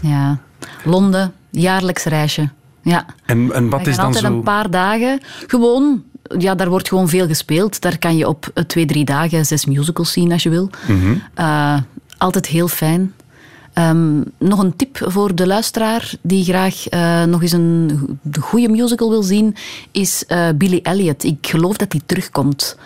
[0.00, 0.38] ja.
[0.84, 2.48] Londen, jaarlijks reisje.
[2.82, 3.06] Ja.
[3.26, 4.32] En, en wat is dan altijd zo...
[4.32, 5.20] een paar dagen.
[5.46, 6.02] Gewoon,
[6.38, 7.80] ja, daar wordt gewoon veel gespeeld.
[7.80, 10.70] Daar kan je op eh, twee, drie dagen zes musicals zien als je wil.
[10.88, 11.14] Mhm.
[11.34, 11.78] Eh,
[12.18, 13.14] altijd heel fijn.
[13.72, 17.90] Ehm, nog een tip voor de luisteraar die graag eh, nog eens een
[18.32, 19.54] go- goede musical wil zien,
[19.90, 21.24] is eh, Billy Elliot.
[21.24, 22.76] Ik geloof dat die terugkomt.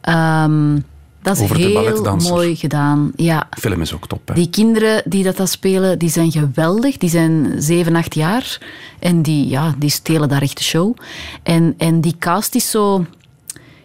[0.00, 0.78] Ehm,
[1.22, 3.12] dat is Over heel mooi gedaan.
[3.16, 3.46] Ja.
[3.54, 4.34] De film is ook top, hè?
[4.34, 6.96] Die kinderen die dat, dat spelen, die zijn geweldig.
[6.96, 8.60] Die zijn 7, 8 jaar.
[8.98, 10.96] En die, ja, die stelen daar echt de show.
[11.42, 13.04] En, en die cast is zo...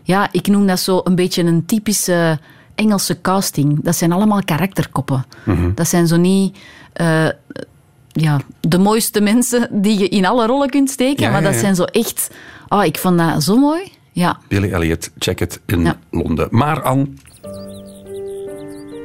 [0.03, 2.39] Ja, ik noem dat zo een beetje een typische
[2.75, 3.83] Engelse casting.
[3.83, 5.25] Dat zijn allemaal karakterkoppen.
[5.75, 6.57] Dat zijn zo niet...
[6.93, 7.27] eh,
[8.11, 11.23] ja, de mooiste mensen die je in alle rollen kunt steken.
[11.23, 11.59] Ja, maar dat ja.
[11.59, 12.29] zijn zo echt...
[12.67, 13.91] Oh, ik vond dat zo mooi.
[14.11, 14.37] Ja.
[14.47, 15.93] Billy Elliot, check het in.
[16.11, 16.47] Londen.
[16.51, 17.07] Maar Anne,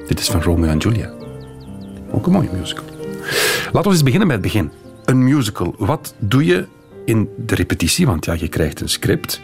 [0.07, 1.11] dit is van Romeo en Julia.
[2.11, 2.85] Ook een mooie musical.
[3.65, 4.71] Laten we eens beginnen bij het begin.
[5.05, 6.67] Een musical, wat doe je
[7.05, 8.07] in de repetitie?
[8.07, 9.41] Want ja, je krijgt een script.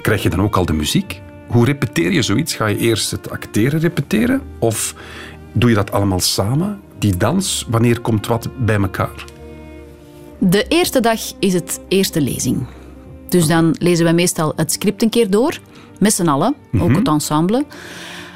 [0.00, 1.22] Krijg je dan ook al de muziek?
[1.54, 2.54] Hoe repeteer je zoiets?
[2.54, 4.42] Ga je eerst het acteren repeteren?
[4.58, 4.94] Of
[5.52, 6.80] doe je dat allemaal samen?
[6.98, 9.24] Die dans, wanneer komt wat bij elkaar?
[10.38, 12.66] De eerste dag is het eerste lezing.
[13.28, 15.58] Dus dan lezen wij meestal het script een keer door,
[15.98, 17.64] met z'n allen, ook het ensemble.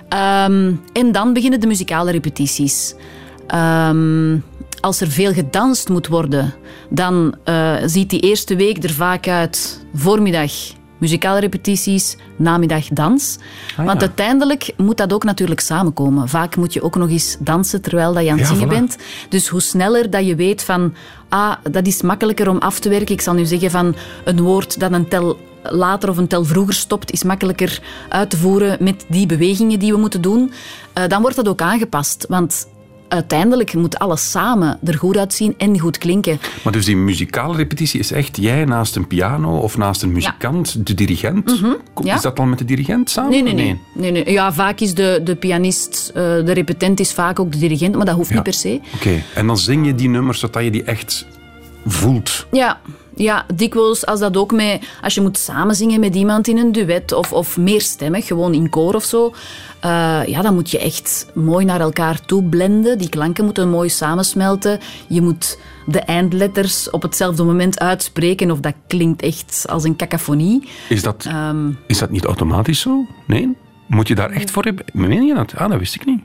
[0.08, 2.94] Ehm, en dan beginnen de muzikale repetities.
[3.46, 4.38] Ehm,
[4.80, 6.54] als er veel gedanst moet worden,
[6.90, 10.52] dan eh, ziet die eerste week er vaak uit voormiddag
[10.98, 13.38] muzikale repetities, namiddag dans.
[13.76, 16.28] Ah, Want uiteindelijk moet dat ook natuurlijk samenkomen.
[16.28, 18.78] Vaak moet je ook nog eens dansen terwijl dat je aan het Ja, zingen voilà.
[18.78, 18.96] bent.
[19.28, 20.94] Dus hoe sneller dat je weet van,
[21.28, 23.14] ah, dat is makkelijker om af te werken.
[23.14, 26.74] Ik zal nu zeggen van een woord dat een tel later of een tel vroeger
[26.74, 30.52] stopt, is makkelijker uit te voeren met die bewegingen die we moeten doen.
[30.92, 32.26] Eh, dan wordt dat ook aangepast.
[32.28, 32.66] Want
[33.08, 36.40] uiteindelijk moet alles samen er goed uitzien en goed klinken.
[36.64, 40.86] Maar dus die muzikale repetitie is echt jij naast een piano of naast een muzikant,
[40.86, 41.62] de dirigent.
[42.02, 42.14] Ja.
[42.14, 43.30] Is dat dan met de dirigent samen?
[43.30, 43.80] Nee, nee, nee.
[43.94, 44.30] nee, nee.
[44.32, 48.06] Ja, vaak is de, de pianist, eh, de repetent is vaak ook de dirigent, maar
[48.06, 48.34] dat hoeft Ja.
[48.34, 48.80] niet per se.
[48.94, 51.26] Oké, en dan zing je die nummers zodat je die echt
[51.86, 52.46] voelt.
[52.52, 52.80] Ja,
[53.18, 54.82] ja, dikwijls als dat ook met...
[55.02, 58.94] Als je moet samenzingen met iemand in een duet of, of meerstemmig, gewoon in koor
[58.94, 59.34] of zo,
[59.80, 62.98] eh, ja, dan moet je echt mooi naar elkaar toe blenden.
[62.98, 64.78] Die klanken moeten mooi samensmelten.
[65.08, 70.68] Je moet de eindletters op hetzelfde moment uitspreken of dat klinkt echt als een cacophonie.
[70.88, 73.06] Is dat, Ehm, is dat niet automatisch zo?
[73.26, 73.56] Nee?
[73.86, 74.84] Moet je daar echt voor hebben?
[74.92, 75.54] Meen je dat?
[75.56, 76.20] Ah, dat wist ik niet.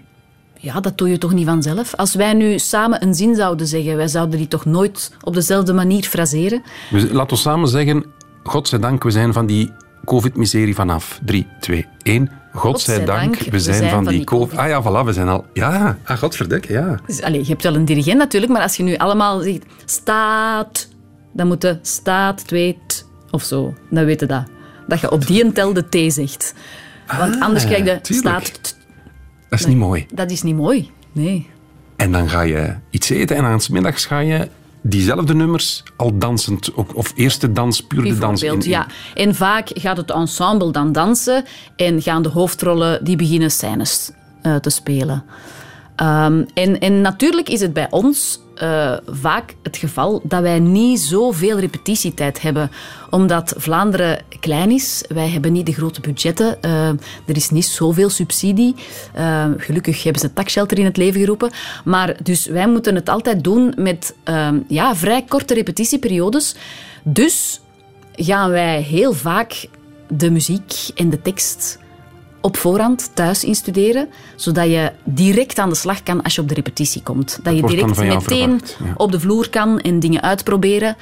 [0.63, 1.95] Ja, dat doe je toch niet vanzelf?
[1.95, 5.73] Als wij nu samen een zin zouden zeggen, wij zouden die toch nooit op dezelfde
[5.73, 6.63] manier fraseren?
[6.89, 8.06] We, laten we samen zeggen,
[8.43, 9.71] godzijdank, we zijn van die
[10.06, 11.19] covid-miserie vanaf.
[11.26, 12.32] 3, 2, 1.
[12.54, 14.58] Godzijdank, we zijn, van, die covid...
[14.58, 15.45] Ah ja, voilà, we zijn al...
[15.54, 16.99] Ja, ah, godverdikke, ja.
[17.08, 20.88] Dus, allee, je hebt wel een dirigent natuurlijk, maar als je nu allemaal zegt staat,
[21.34, 23.73] dan moet de staat, twee, t, of zo.
[23.89, 24.43] Dan weet je dat.
[24.88, 26.54] Dat je op die tel de T zegt.
[27.17, 28.45] Want anders krijg je tuurlijk.
[28.45, 28.82] staat.
[29.60, 30.06] Dat is niet mooi.
[30.13, 30.89] Dat is niet mooi.
[31.12, 31.50] Nee.
[31.96, 34.48] En dan ga je iets eten en aan het middags ga je
[34.82, 38.44] diezelfde nummers al dansend, ook, of eerste dans, puur de dans.
[38.44, 38.88] In- ja.
[39.13, 44.12] En vaak gaat het ensemble dan dansen en gaan de hoofdrollen die beginnen scènes
[44.42, 45.24] eh, te spelen.
[45.96, 51.00] Ehm, en, en natuurlijk is het bij ons eh, vaak het geval dat wij niet
[51.00, 52.72] zoveel repetitietijd hebben,
[53.10, 55.04] omdat Vlaanderen klein is.
[55.08, 56.62] Wij hebben niet de grote budgetten.
[56.62, 56.88] eh,
[57.26, 58.76] er is niet zoveel subsidie.
[59.13, 61.52] Eh, gelukkig hebben ze taxshelter in het leven geroepen.
[61.86, 64.16] Maar dus wij moeten het altijd doen met
[64.68, 66.56] ja, vrij korte repetitieperiodes.
[67.04, 67.62] Dus
[68.16, 69.68] gaan wij heel vaak
[70.08, 71.80] de muziek en de tekst
[72.43, 76.53] op voorhand thuis instuderen, zodat je direct aan de slag kan als je op de
[76.53, 77.39] repetitie komt.
[77.43, 78.93] Dat, je direct meteen verwacht, ja.
[78.97, 80.95] op de vloer kan en dingen uitproberen.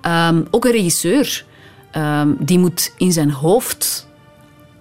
[0.00, 1.44] Ehm, ook een regisseur,
[1.90, 4.06] ehm, die moet in zijn hoofd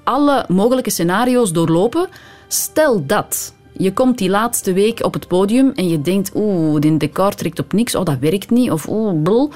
[0.03, 2.07] alle mogelijke scenario's doorlopen.
[2.47, 6.97] Stel dat je komt die laatste week op het podium en je denkt, oeh, die
[6.97, 9.49] decor trekt op niks, oh, dat werkt niet, of oeh, bl.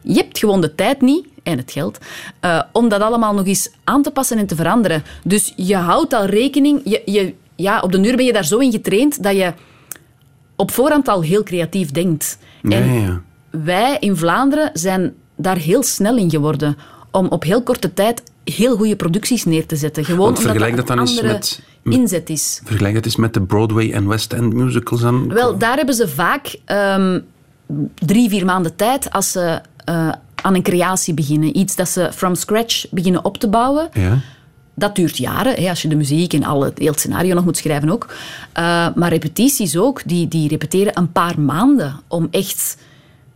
[0.00, 1.98] Je hebt gewoon de tijd niet, en het geld,
[2.40, 5.02] eh, om dat allemaal nog eens aan te passen en te veranderen.
[5.24, 8.58] Dus je houdt al rekening, je, je, ja, op de uur ben je daar zo
[8.58, 9.52] in getraind dat je
[10.56, 12.38] op voorhand al heel creatief denkt.
[12.62, 16.76] Ja, En ja, wij in Vlaanderen zijn daar heel snel in geworden
[17.10, 20.04] om op heel korte tijd heel goede producties neer te zetten.
[20.04, 22.60] Gewoon Want omdat vergelijk dat dan eens met- met- inzet is.
[22.64, 25.02] Vergelijk dat eens met de Broadway en West End musicals.
[25.02, 25.28] En...
[25.34, 27.20] Wel, daar hebben ze vaak ehm,
[27.94, 30.12] drie, vier maanden tijd als ze eh,
[30.44, 31.56] aan een creatie beginnen.
[31.56, 33.88] Iets dat ze from scratch beginnen op te bouwen.
[33.92, 34.18] Ja.
[34.74, 37.56] Dat duurt jaren, hè, als je de muziek en alle, heel het scenario nog moet
[37.56, 38.14] schrijven ook.
[38.52, 42.76] Eh, maar repetities ook, die, die repeteren een paar maanden om echt...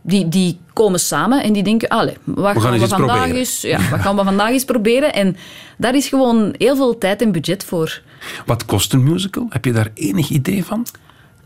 [0.01, 3.89] Die, die komen samen en die denken, allee, wat gaan we vandaag proberen." eens, ja,
[3.89, 5.13] wat gaan we vandaag eens proberen?
[5.13, 5.35] En
[5.77, 8.01] daar is gewoon heel veel tijd en budget voor.
[8.45, 9.45] Wat kost een musical?
[9.49, 10.85] Heb je daar enig idee van?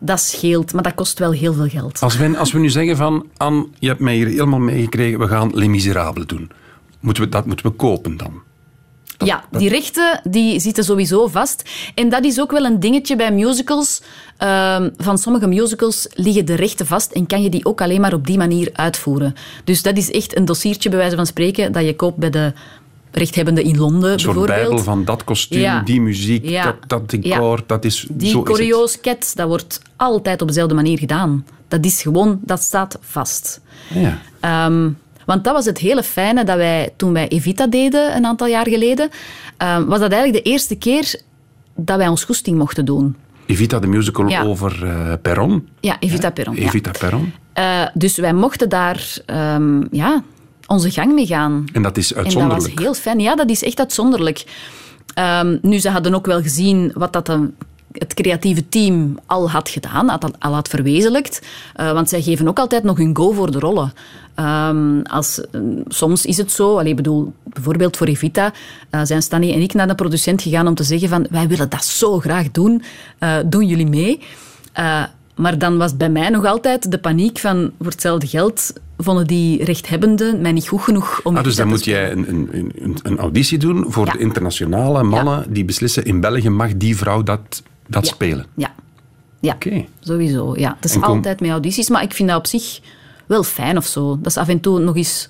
[0.05, 2.01] Dat scheelt, maar dat kost wel heel veel geld.
[2.01, 5.27] Als we, als we nu zeggen van, Anne, je hebt mij hier helemaal meegekregen, we
[5.27, 6.51] gaan Les Miserables doen.
[6.99, 8.41] Moeten we, dat moeten we kopen dan?
[9.25, 11.69] ja, die rechten die zitten sowieso vast.
[11.95, 14.01] En dat is ook wel een dingetje bij musicals.
[14.37, 18.13] Ehm, van sommige musicals liggen de rechten vast en kan je die ook alleen maar
[18.13, 19.35] op die manier uitvoeren.
[19.63, 22.53] Dus dat is echt een dossiertje, bij wijze van spreken, dat je koopt bij de
[23.15, 24.67] rechthebbende in Londen Een soort bijvoorbeeld.
[24.67, 25.81] bijbel van dat kostuum, Ja.
[25.81, 26.63] die muziek, Ja.
[26.63, 28.07] dat, dat decor, dat is...
[28.11, 31.45] Die choreo's-ket, dat wordt altijd op dezelfde manier gedaan.
[31.67, 33.61] Dat is gewoon, dat staat vast.
[33.93, 34.17] Ja.
[34.39, 34.89] Ehm,
[35.25, 38.67] want dat was het hele fijne dat wij toen wij Evita deden, een aantal jaar
[38.69, 39.09] geleden,
[39.57, 41.15] ehm, was dat eigenlijk de eerste keer
[41.75, 43.15] dat wij ons goesting mochten doen.
[43.45, 44.43] Evita, de musical Ja.
[44.43, 45.67] over eh, Perron.
[45.79, 46.55] Ja, Evita Perron.
[46.55, 46.61] ja.
[46.61, 47.33] Evita Perron.
[47.53, 50.23] Eh, dus wij mochten daar ehm, ja,
[50.73, 51.65] onze gang mee gaan.
[51.73, 52.73] En dat is En dat uitzonderlijk.
[52.73, 53.19] was heel fijn.
[53.19, 54.43] Ja, dat is echt uitzonderlijk.
[55.13, 57.55] Ehm, nu, ze hadden ook wel gezien wat dat een,
[57.91, 61.41] het creatieve team al had gedaan, had, al had verwezenlijkt.
[61.75, 63.93] Eh, want zij geven ook altijd nog hun go voor de rollen.
[64.35, 68.53] Ehm, als, eh, soms is het zo, allee, ik bedoel, bijvoorbeeld voor Evita
[68.89, 71.69] eh, zijn Stanny en ik naar de producent gegaan om te zeggen van wij willen
[71.69, 72.83] dat zo graag doen,
[73.19, 74.19] Eh, doen jullie mee?
[75.35, 79.63] Maar dan was bij mij nog altijd de paniek van voor hetzelfde geld vonden die
[79.63, 83.17] rechthebbenden mij niet goed genoeg om Ah, dus dan moet jij een, een, een, een
[83.17, 84.11] auditie doen voor Ja.
[84.11, 88.13] de internationale mannen die beslissen in België mag die vrouw dat, dat Ja.
[88.13, 88.45] spelen.
[88.55, 88.73] Ja,
[89.39, 89.85] ja Oké.
[89.99, 90.53] sowieso.
[90.57, 90.73] Ja.
[90.75, 92.79] Het is kom- altijd met audities, maar ik vind dat op zich
[93.25, 94.17] wel fijn of zo.
[94.17, 95.29] Dat is af en toe nog eens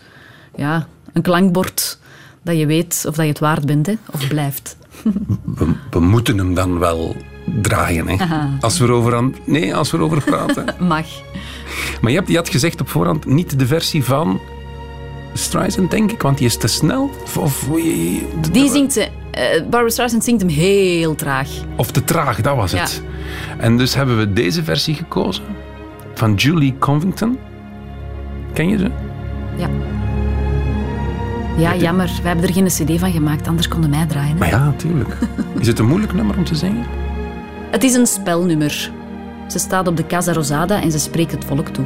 [0.56, 2.00] ja, een klankbord
[2.42, 4.78] dat je weet of dat je het waard bent hè, of blijft.
[5.58, 7.16] We, we moeten hem dan wel
[7.62, 8.08] draaien.
[8.08, 8.16] Hè?
[8.62, 10.66] Als, we erover aan, nee, als we erover praten.
[10.88, 11.06] Mag.
[12.02, 14.40] maar je, hebt, je had gezegd op voorhand niet de versie van
[15.34, 17.10] Streisand, denk ik, want die is te snel.
[17.24, 17.68] Of, of,
[18.52, 19.08] Die zingt ze.
[19.32, 21.50] eh, Barbara Streisand zingt hem heel traag.
[21.76, 23.02] of te traag, dat was het.
[23.58, 25.44] En dus hebben we deze versie gekozen
[26.14, 27.38] van Julie Covington.
[28.54, 28.90] Ken je ze?
[29.58, 29.70] Ja.
[31.58, 32.12] Ja, jammer.
[32.22, 34.32] We hebben er geen cd van gemaakt, anders konden mij draaien.
[34.32, 34.38] hè.
[34.38, 35.18] Maar ja, natuurlijk.
[35.60, 36.86] Is het een moeilijk nummer om te zingen?
[37.74, 38.92] Het is een spelnummer.
[39.48, 41.86] Ze staat op de Casa Rosada en ze spreekt het volk toe.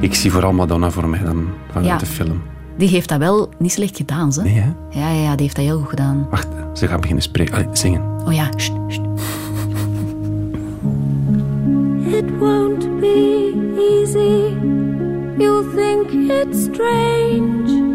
[0.00, 1.98] Ik zie vooral Madonna voor mij dan vanuit Ja.
[1.98, 2.42] de film.
[2.76, 4.42] Die heeft dat wel niet slecht gedaan, ze.
[4.42, 4.68] Nee, hè?
[5.00, 6.26] Ja, ja, ja, die heeft dat heel goed gedaan.
[6.30, 7.54] Wacht, ze gaat beginnen spreken.
[7.54, 8.02] Allee, zingen.
[8.26, 9.00] Oh ja, sst, sst.
[12.06, 14.54] It won't be easy.
[15.38, 17.85] You'll think it's strange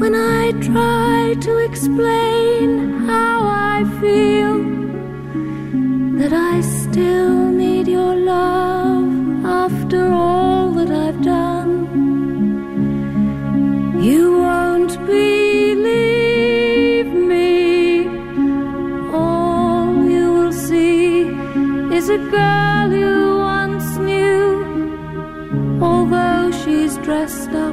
[0.00, 4.56] when I try to explain how I feel.
[6.18, 11.72] That I still need your love after all that I've done.
[14.02, 18.06] You won't believe me.
[19.14, 21.22] All you will see
[21.98, 27.65] is a girl you once knew, although she's dressed up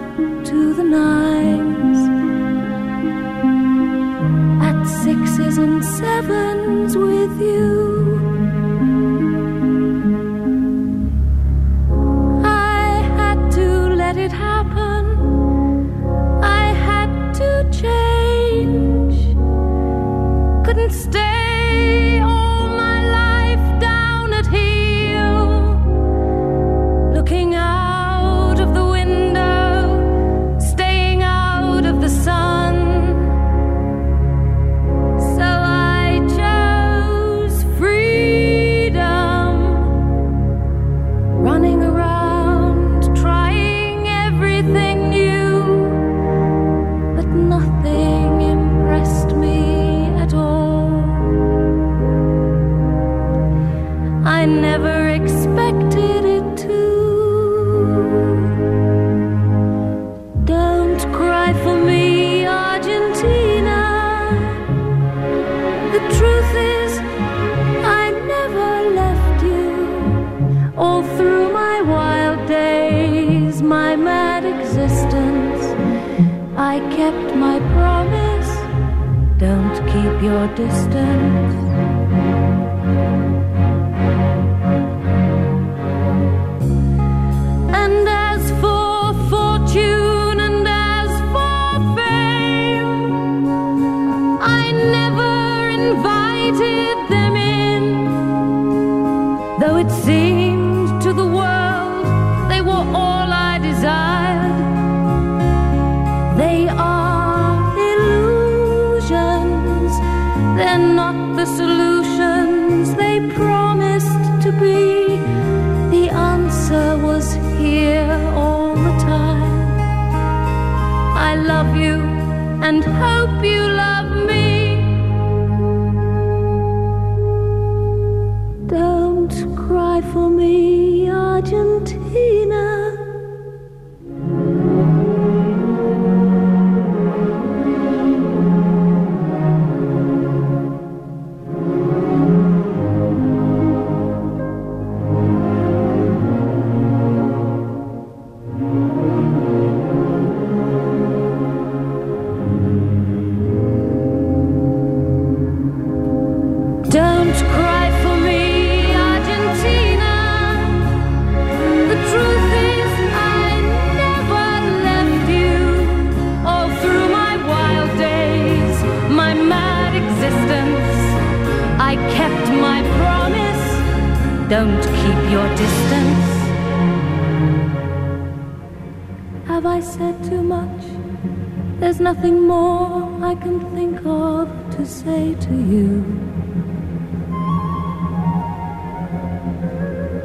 [181.83, 185.89] There's nothing more I can think of to say to you.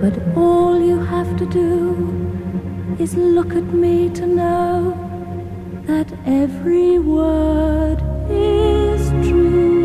[0.00, 4.94] But all you have to do is look at me to know
[5.88, 9.77] that every word is true.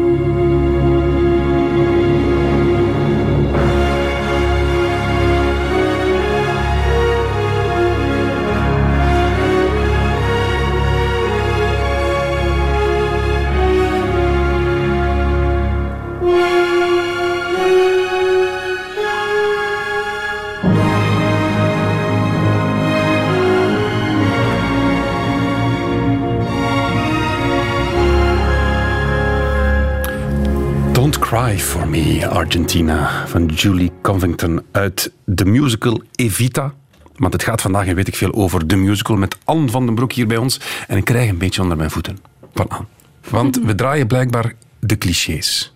[31.33, 36.73] Cry For Me, Argentina, van Julie Covington uit de musical Evita.
[37.15, 39.95] Want het gaat vandaag, en weet ik veel, over de musical met Anne van den
[39.95, 40.59] Broek hier bij ons.
[40.87, 42.17] En ik krijg een beetje onder mijn voeten
[42.53, 42.85] van Anne.
[43.29, 45.73] Want we draaien blijkbaar de clichés.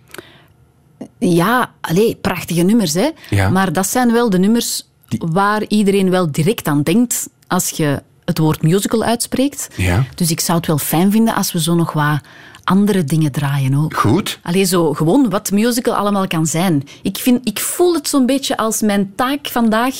[1.18, 3.10] Ja, allee, prachtige nummers, hè.
[3.30, 3.48] Ja.
[3.48, 4.88] Maar dat zijn wel de nummers
[5.18, 9.68] waar iedereen wel direct aan denkt als je het woord musical uitspreekt.
[9.76, 10.04] Ja.
[10.14, 12.20] Dus ik zou het wel fijn vinden als we zo nog wat
[12.68, 13.94] andere dingen draaien ook.
[13.94, 14.38] Goed.
[14.42, 16.88] Allee, zo gewoon wat musical allemaal kan zijn.
[17.02, 19.94] Ik, vind, ik voel het zo'n beetje als mijn taak vandaag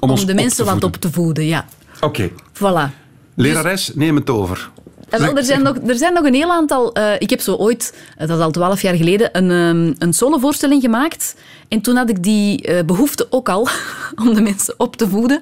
[0.00, 1.46] Om de mensen wat op te voeden.
[1.46, 1.66] Ja,
[2.00, 2.30] Oké.
[2.54, 3.00] voilà.
[3.34, 4.70] Lerares, neem het over.
[5.08, 6.94] Wel, er, zijn nog, er zijn nog een heel aantal...
[6.94, 10.12] eh, ik heb zo ooit, eh, dat is al twaalf jaar geleden, een, ehm, een
[10.12, 11.34] solovoorstelling gemaakt.
[11.68, 13.68] En toen had ik die eh, behoefte ook al
[14.22, 15.40] om de mensen op te voeden.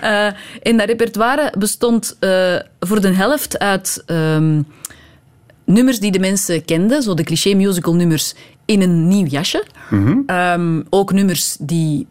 [0.00, 0.34] Ja.
[0.62, 2.16] En dat repertoire bestond
[2.80, 4.60] voor de helft uit ehm,
[5.64, 7.02] nummers die de mensen kenden.
[7.02, 8.34] Zo de cliché musical nummers
[8.64, 9.64] in een nieuw jasje.
[10.26, 12.06] Ehm, ook nummers die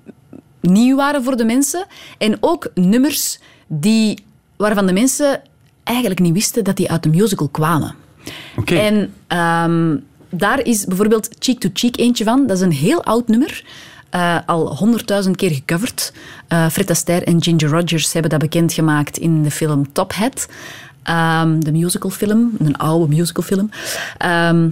[0.61, 1.85] nieuw waren voor de mensen.
[2.17, 4.23] En ook nummers die,
[4.57, 5.41] waarvan de mensen
[5.83, 7.95] eigenlijk niet wisten dat die uit de musical kwamen.
[8.57, 8.75] Oké.
[8.75, 9.97] En ehm,
[10.29, 12.47] daar is bijvoorbeeld Cheek to Cheek eentje van.
[12.47, 13.63] Dat is een heel oud nummer.
[14.09, 16.13] eh, al honderdduizend keer gecoverd.
[16.47, 20.47] Eh Fred Astaire en Ginger Rogers hebben dat bekendgemaakt in de film Top Hat.
[21.03, 23.69] Ehm, de musicalfilm, een oude musicalfilm.
[24.17, 24.69] Ehm,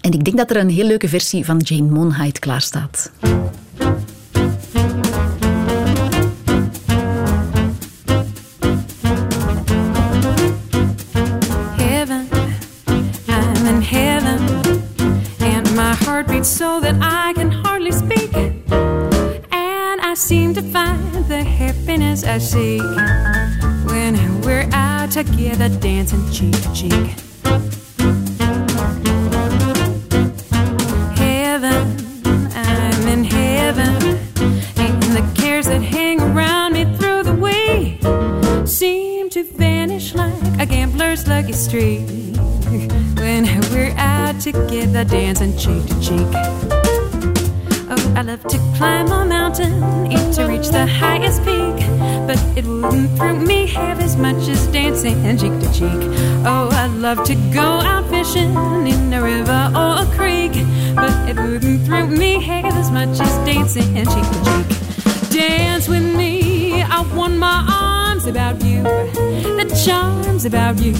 [0.00, 3.10] en ik denk dat er een heel leuke versie van Jane Monheit klaar staat.
[11.76, 12.28] heaven.
[13.28, 14.40] I'm in heaven.
[15.40, 17.53] And my heart beats so that I can
[20.14, 22.80] Seem to find the happiness I seek
[23.84, 27.14] when we're out together dancing cheek to cheek.
[31.18, 31.98] Heaven,
[32.54, 34.18] I'm in heaven.
[34.76, 38.00] And the cares that hang around me through the week
[38.66, 42.08] seem to vanish like a gambler's lucky streak
[43.18, 47.33] when we're out together dancing cheek to cheek.
[48.16, 51.76] I love to climb a mountain and to reach the highest peak,
[52.28, 56.00] but it wouldn't thrill me half as much as dancing and cheek to cheek.
[56.46, 58.54] Oh, I love to go out fishing
[58.86, 60.52] in a river or a creek,
[60.94, 65.30] but it wouldn't thrill me half as much as dancing and cheek to cheek.
[65.30, 68.84] Dance with me, I want my arms about you.
[68.84, 70.92] The charms about you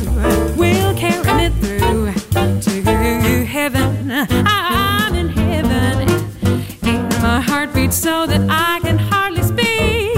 [0.57, 2.13] will carry me through
[2.61, 4.11] to heaven.
[4.11, 5.04] And
[7.65, 10.17] my heart beats so that I can hardly speak.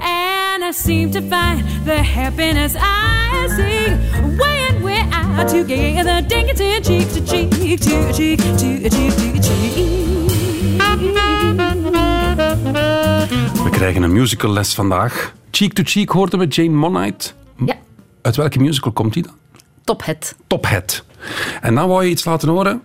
[0.00, 7.08] And I seem to find the happiness I seek when we're out together, dancing cheek
[7.12, 9.88] to cheek, to cheek, to cheek, to cheek.
[13.64, 15.32] We krijgen een musicalles vandaag.
[15.50, 17.34] Cheek to Cheek hoorden we Jane Monheit.
[17.64, 17.74] Ja,
[18.22, 19.34] Uit welke musical komt die dan?
[19.84, 20.34] Top Hat.
[20.46, 21.04] Top Hat.
[21.60, 22.82] En dan wou je iets laten horen.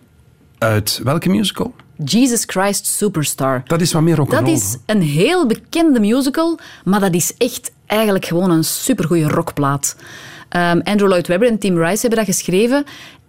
[0.58, 1.74] Uit welke musical?
[2.06, 3.62] Jesus Christ Superstar.
[3.66, 4.54] Dat is wat meer Dat rock'n'roll.
[4.56, 9.96] is een heel bekende musical, maar dat is echt eigenlijk gewoon een supergoeie rockplaat.
[10.50, 12.84] Ehm, Andrew Lloyd Webber en Tim Rice hebben dat geschreven.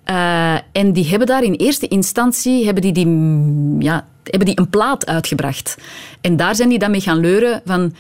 [0.05, 4.59] eh, en die hebben daar in eerste instantie hebben die, die, mm, ja, hebben die
[4.59, 5.77] een plaat uitgebracht.
[6.21, 7.95] En daar zijn die dan mee gaan leuren van...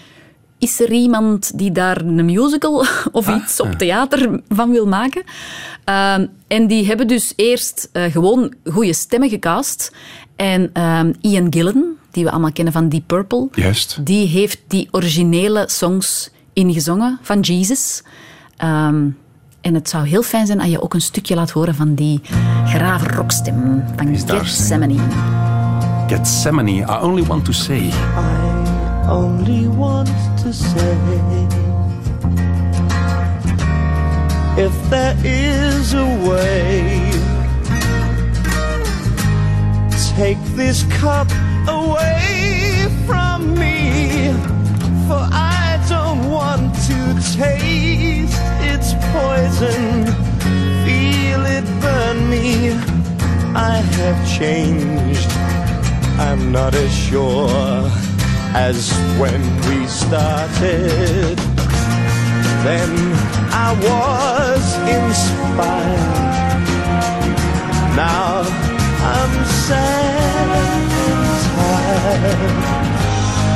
[0.58, 5.22] Is er iemand die daar een musical of iets op theater van wil maken?
[5.84, 9.92] Ehm, en die hebben dus eerst eh, gewoon goede stemmen gecast.
[10.36, 13.98] En ehm, Ian Gillan, die we allemaal kennen van Deep Purple, Juist.
[14.06, 18.02] die heeft die originele songs ingezongen van Jesus.
[18.56, 19.08] Ehm,
[19.60, 22.20] en het zou heel fijn zijn als je ook een stukje laat horen van die
[22.66, 24.96] grave rockstem van Gethsemane.
[26.06, 27.90] Gethsemane, I only want to say.
[29.08, 30.08] only want
[30.42, 30.96] to say.
[34.56, 37.14] If there is a way
[40.16, 41.28] take this cup
[41.66, 44.30] away from me
[45.08, 46.98] for I don't want to
[47.36, 50.06] taste its poison.
[50.84, 52.70] Feel it burn me.
[53.56, 55.30] I have changed.
[56.18, 58.03] I'm not as sure
[58.54, 61.36] as when we started.
[62.64, 62.90] Then
[63.50, 66.64] I was inspired.
[67.96, 68.44] Now
[69.02, 70.14] I'm sad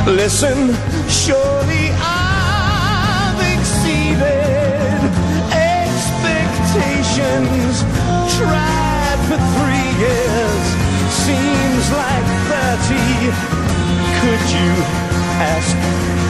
[0.08, 0.72] Listen,
[1.06, 5.04] surely I've exceeded
[5.52, 7.84] expectations.
[8.38, 10.64] Tried for three years,
[11.12, 13.68] seems like 30
[14.52, 14.70] you
[15.54, 15.76] ask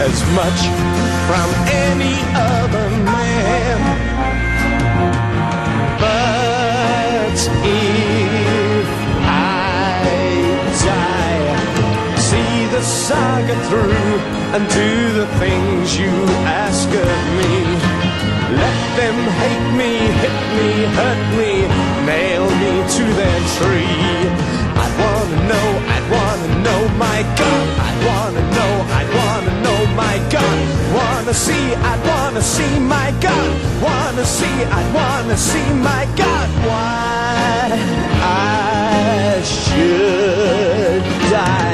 [0.09, 0.61] as much
[1.29, 1.49] from
[1.91, 3.79] any other man?
[6.01, 8.89] But if
[9.25, 10.03] I
[10.85, 14.13] die, see the saga through
[14.55, 16.13] and do the things you
[16.65, 17.55] ask of me.
[18.63, 19.93] Let them hate me,
[20.23, 21.53] hit me, hurt me,
[22.07, 24.09] nail me to their tree.
[24.83, 25.69] I'd wanna know,
[26.11, 27.67] wanna know, my God.
[27.87, 30.59] I'd wanna know, I'd wanna know, my God.
[30.95, 33.51] Wanna see, I'd wanna see, my God.
[33.83, 36.49] Wanna see, I'd wanna see, my God.
[36.67, 37.69] Why
[38.23, 41.69] I should die.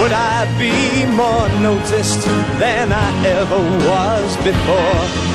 [0.00, 2.24] Would I be more noticed
[2.58, 5.27] than I ever was before?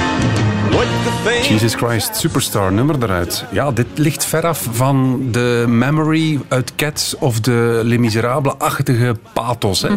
[1.42, 3.46] Jesus Christ, Superstar, nummer eruit.
[3.52, 9.82] Ja, dit ligt veraf van de Memory uit Cats of de Les Miserables-achtige pathos.
[9.82, 9.90] Hè?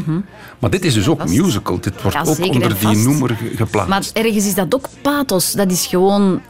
[0.58, 1.36] Maar dit is dus ook vast.
[1.36, 1.80] musical.
[1.80, 3.88] Dit wordt Ja, ook onder die noemer ge- geplaatst.
[4.14, 5.52] Maar ergens is dat ook pathos.
[5.52, 6.40] Dat is gewoon...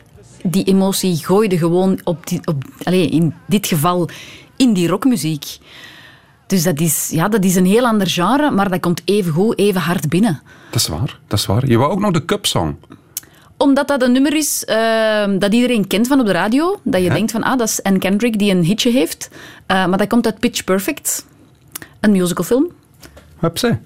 [0.42, 4.08] Die emotie gooide gewoon op, die, op in dit geval
[4.56, 5.58] in die rockmuziek.
[6.46, 9.58] Dus dat is, ja, dat is een heel ander genre, maar dat komt even goed,
[9.58, 10.40] even hard binnen.
[10.70, 11.66] Dat is waar, dat is waar.
[11.68, 12.76] Je wou ook nog de Cup Song.
[13.56, 16.80] Omdat dat een nummer is eh, dat iedereen kent van op de radio.
[16.82, 19.30] Dat je denkt van, ah, dat is Anne Kendrick die een hitje heeft.
[19.66, 21.26] Eh, maar dat komt uit Pitch Perfect.
[22.00, 22.70] Een musicalfilm.
[23.54, 23.76] Ze.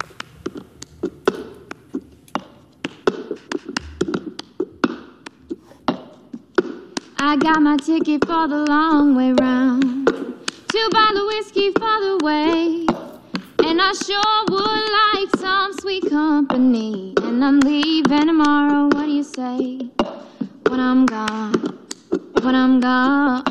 [7.23, 9.85] I got my ticket for the long way round.
[10.67, 13.10] Two bottle whiskey for the way.
[13.63, 17.15] And I sure would like some sweet company.
[17.23, 18.85] And I'm leaving tomorrow.
[18.85, 19.91] What do you say?
[20.69, 21.53] When I'm gone.
[22.43, 23.43] When I'm gone.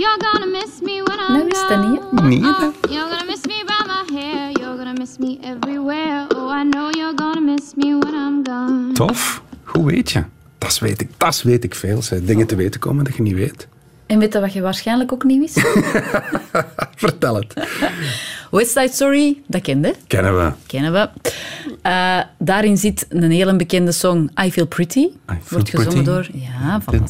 [0.00, 1.98] You're gonna miss me when I'm Nou gone.
[2.18, 4.52] Oh, you're gonna miss me by my hair.
[4.60, 6.26] You're gonna miss me everywhere.
[6.34, 8.92] Oh, I know you're gonna miss me when I'm gone.
[8.94, 9.42] Tof.
[9.64, 10.24] Hoe weet je?
[10.58, 12.02] Dat weet ik, dat weet ik veel.
[12.02, 12.20] Zeg.
[12.20, 13.68] Dingen te weten komen dat je niet weet.
[14.06, 15.60] En weet je wat je waarschijnlijk ook niet wist?
[16.96, 17.54] Vertel het.
[18.50, 19.94] West Side Story, dat kende.
[20.06, 20.52] Kennen we.
[20.66, 21.08] Kennen we.
[21.82, 25.08] Eh, daarin zit een hele bekende song, I Feel Pretty.
[25.26, 26.10] Feel Wordt gezongen Pretty.
[26.10, 26.28] door...
[26.32, 27.08] Ja, van.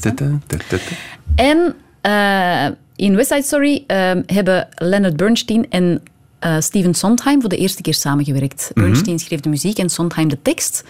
[1.34, 2.66] En eh,
[2.97, 6.03] in West Side Story eh, hebben Leonard Bernstein en
[6.39, 8.70] eh, Steven Sondheim voor de eerste keer samengewerkt.
[8.74, 10.84] Bernstein schreef de muziek en Sondheim de tekst.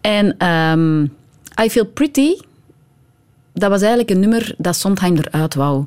[0.00, 1.02] En ehm,
[1.64, 2.36] I Feel Pretty,
[3.52, 5.84] dat was eigenlijk een nummer dat Sondheim eruit wou.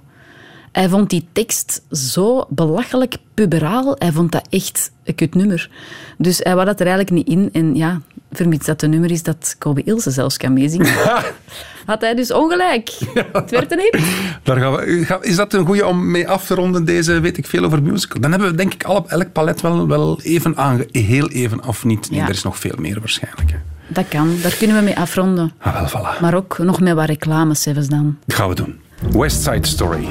[0.72, 3.95] Hij vond die tekst zo belachelijk puberaal.
[3.97, 5.70] Hij vond dat echt een kut nummer.
[6.17, 7.49] Dus hij wou dat er eigenlijk niet in.
[7.53, 8.01] En ja,
[8.32, 10.93] vermits dat een nummer is dat Kobe Ilse zelfs kan meezingen,
[11.86, 12.89] had hij dus ongelijk.
[13.34, 13.99] Het werd een hit.
[14.43, 17.45] Daar gaan we, is dat een goede om mee af te ronden, deze weet ik
[17.47, 18.22] veel over musical?
[18.22, 20.88] Dan hebben we denk ik al op elk palet wel, wel even aange...
[20.91, 22.09] Heel even, of niet?
[22.09, 22.26] Nee, Ja.
[22.26, 23.51] er is nog veel meer waarschijnlijk.
[23.51, 23.57] Hè.
[23.88, 25.51] Dat kan, daar kunnen we mee afronden.
[25.57, 26.20] Ah, wel, voilà.
[26.22, 28.17] Maar ook nog met wat reclames, zelfs dan.
[28.26, 28.80] Dat gaan we doen.
[29.04, 30.08] West Side Story.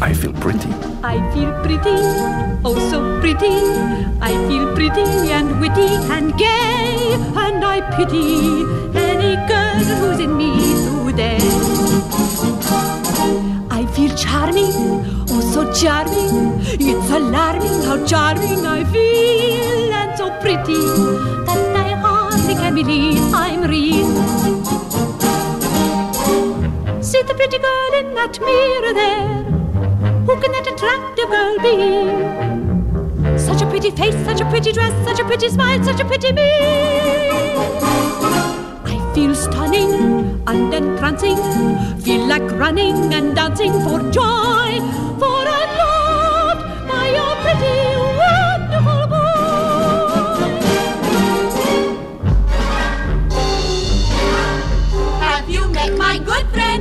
[0.00, 0.70] I feel pretty.
[1.02, 1.98] I feel pretty,
[2.64, 3.56] oh so pretty.
[4.22, 8.62] I feel pretty and witty and gay, and I pity
[8.94, 10.52] any girl who's in me
[11.10, 11.38] today.
[13.68, 14.72] I feel charming,
[15.30, 16.60] oh so charming.
[16.78, 20.74] It's alarming how charming I feel, and so pretty
[21.46, 24.37] that I hardly can believe I'm real.
[27.08, 29.42] See the pretty girl in that mirror there.
[30.26, 33.38] Who can that attractive girl be?
[33.38, 36.32] Such a pretty face, such a pretty dress, such a pretty smile, such a pretty
[36.34, 36.50] me.
[38.84, 41.38] I feel stunning and entrancing,
[42.02, 44.78] feel like running and dancing for joy,
[45.18, 45.78] for I'm
[46.86, 47.97] by your pretty,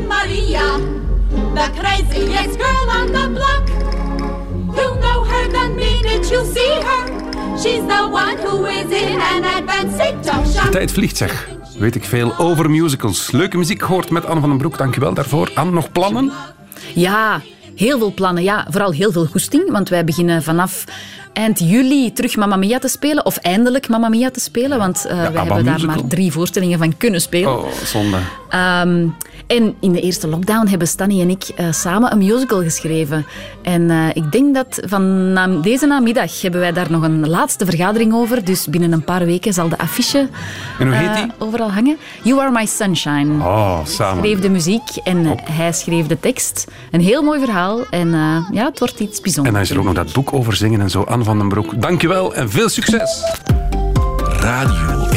[0.07, 0.79] Maria?
[1.53, 3.67] The craziest girl on the block.
[4.75, 7.05] You'll know her the minute you see her.
[7.57, 10.71] She's the one who is in an advanced TikTok shop.
[10.71, 11.49] Tijd vliegt, zeg.
[11.79, 13.31] Weet ik veel over musicals.
[13.31, 14.77] Leuke muziek gehoord met Anne van den Broek.
[14.77, 15.51] Dank je wel daarvoor.
[15.53, 16.31] Anne, nog plannen?
[16.93, 17.41] Ja,
[17.77, 18.67] Heel veel plannen, ja.
[18.69, 20.83] Vooral heel veel goesting, want wij beginnen vanaf
[21.33, 23.25] eind juli terug Mamma Mia te spelen.
[23.25, 26.77] Of eindelijk Mamma Mia te spelen, want eh, wij ABBA hebben daar maar drie voorstellingen
[26.77, 27.57] van kunnen spelen.
[27.57, 28.17] Oh, zonde.
[28.49, 29.07] Ehm,
[29.47, 33.25] en in de eerste lockdown hebben Stanny en ik eh, samen een musical geschreven.
[33.61, 37.65] En eh, ik denk dat van na- deze namiddag hebben wij daar nog een laatste
[37.65, 38.43] vergadering over.
[38.45, 40.29] Dus binnen een paar weken zal de affiche
[40.79, 41.31] En hoe heet eh, die?
[41.37, 41.97] overal hangen.
[42.23, 43.43] You Are My Sunshine.
[43.43, 44.23] Oh, samen.
[44.23, 46.67] schreef de muziek en hij schreef de tekst.
[46.91, 49.53] Een heel mooi verhaal en eh, ja, het wordt iets En bijzonders.
[49.55, 51.01] dan is er ook nog dat boek over zingen en zo.
[51.01, 53.23] Anne van den Broek, dankjewel en veel succes.
[54.39, 55.16] Radio 1.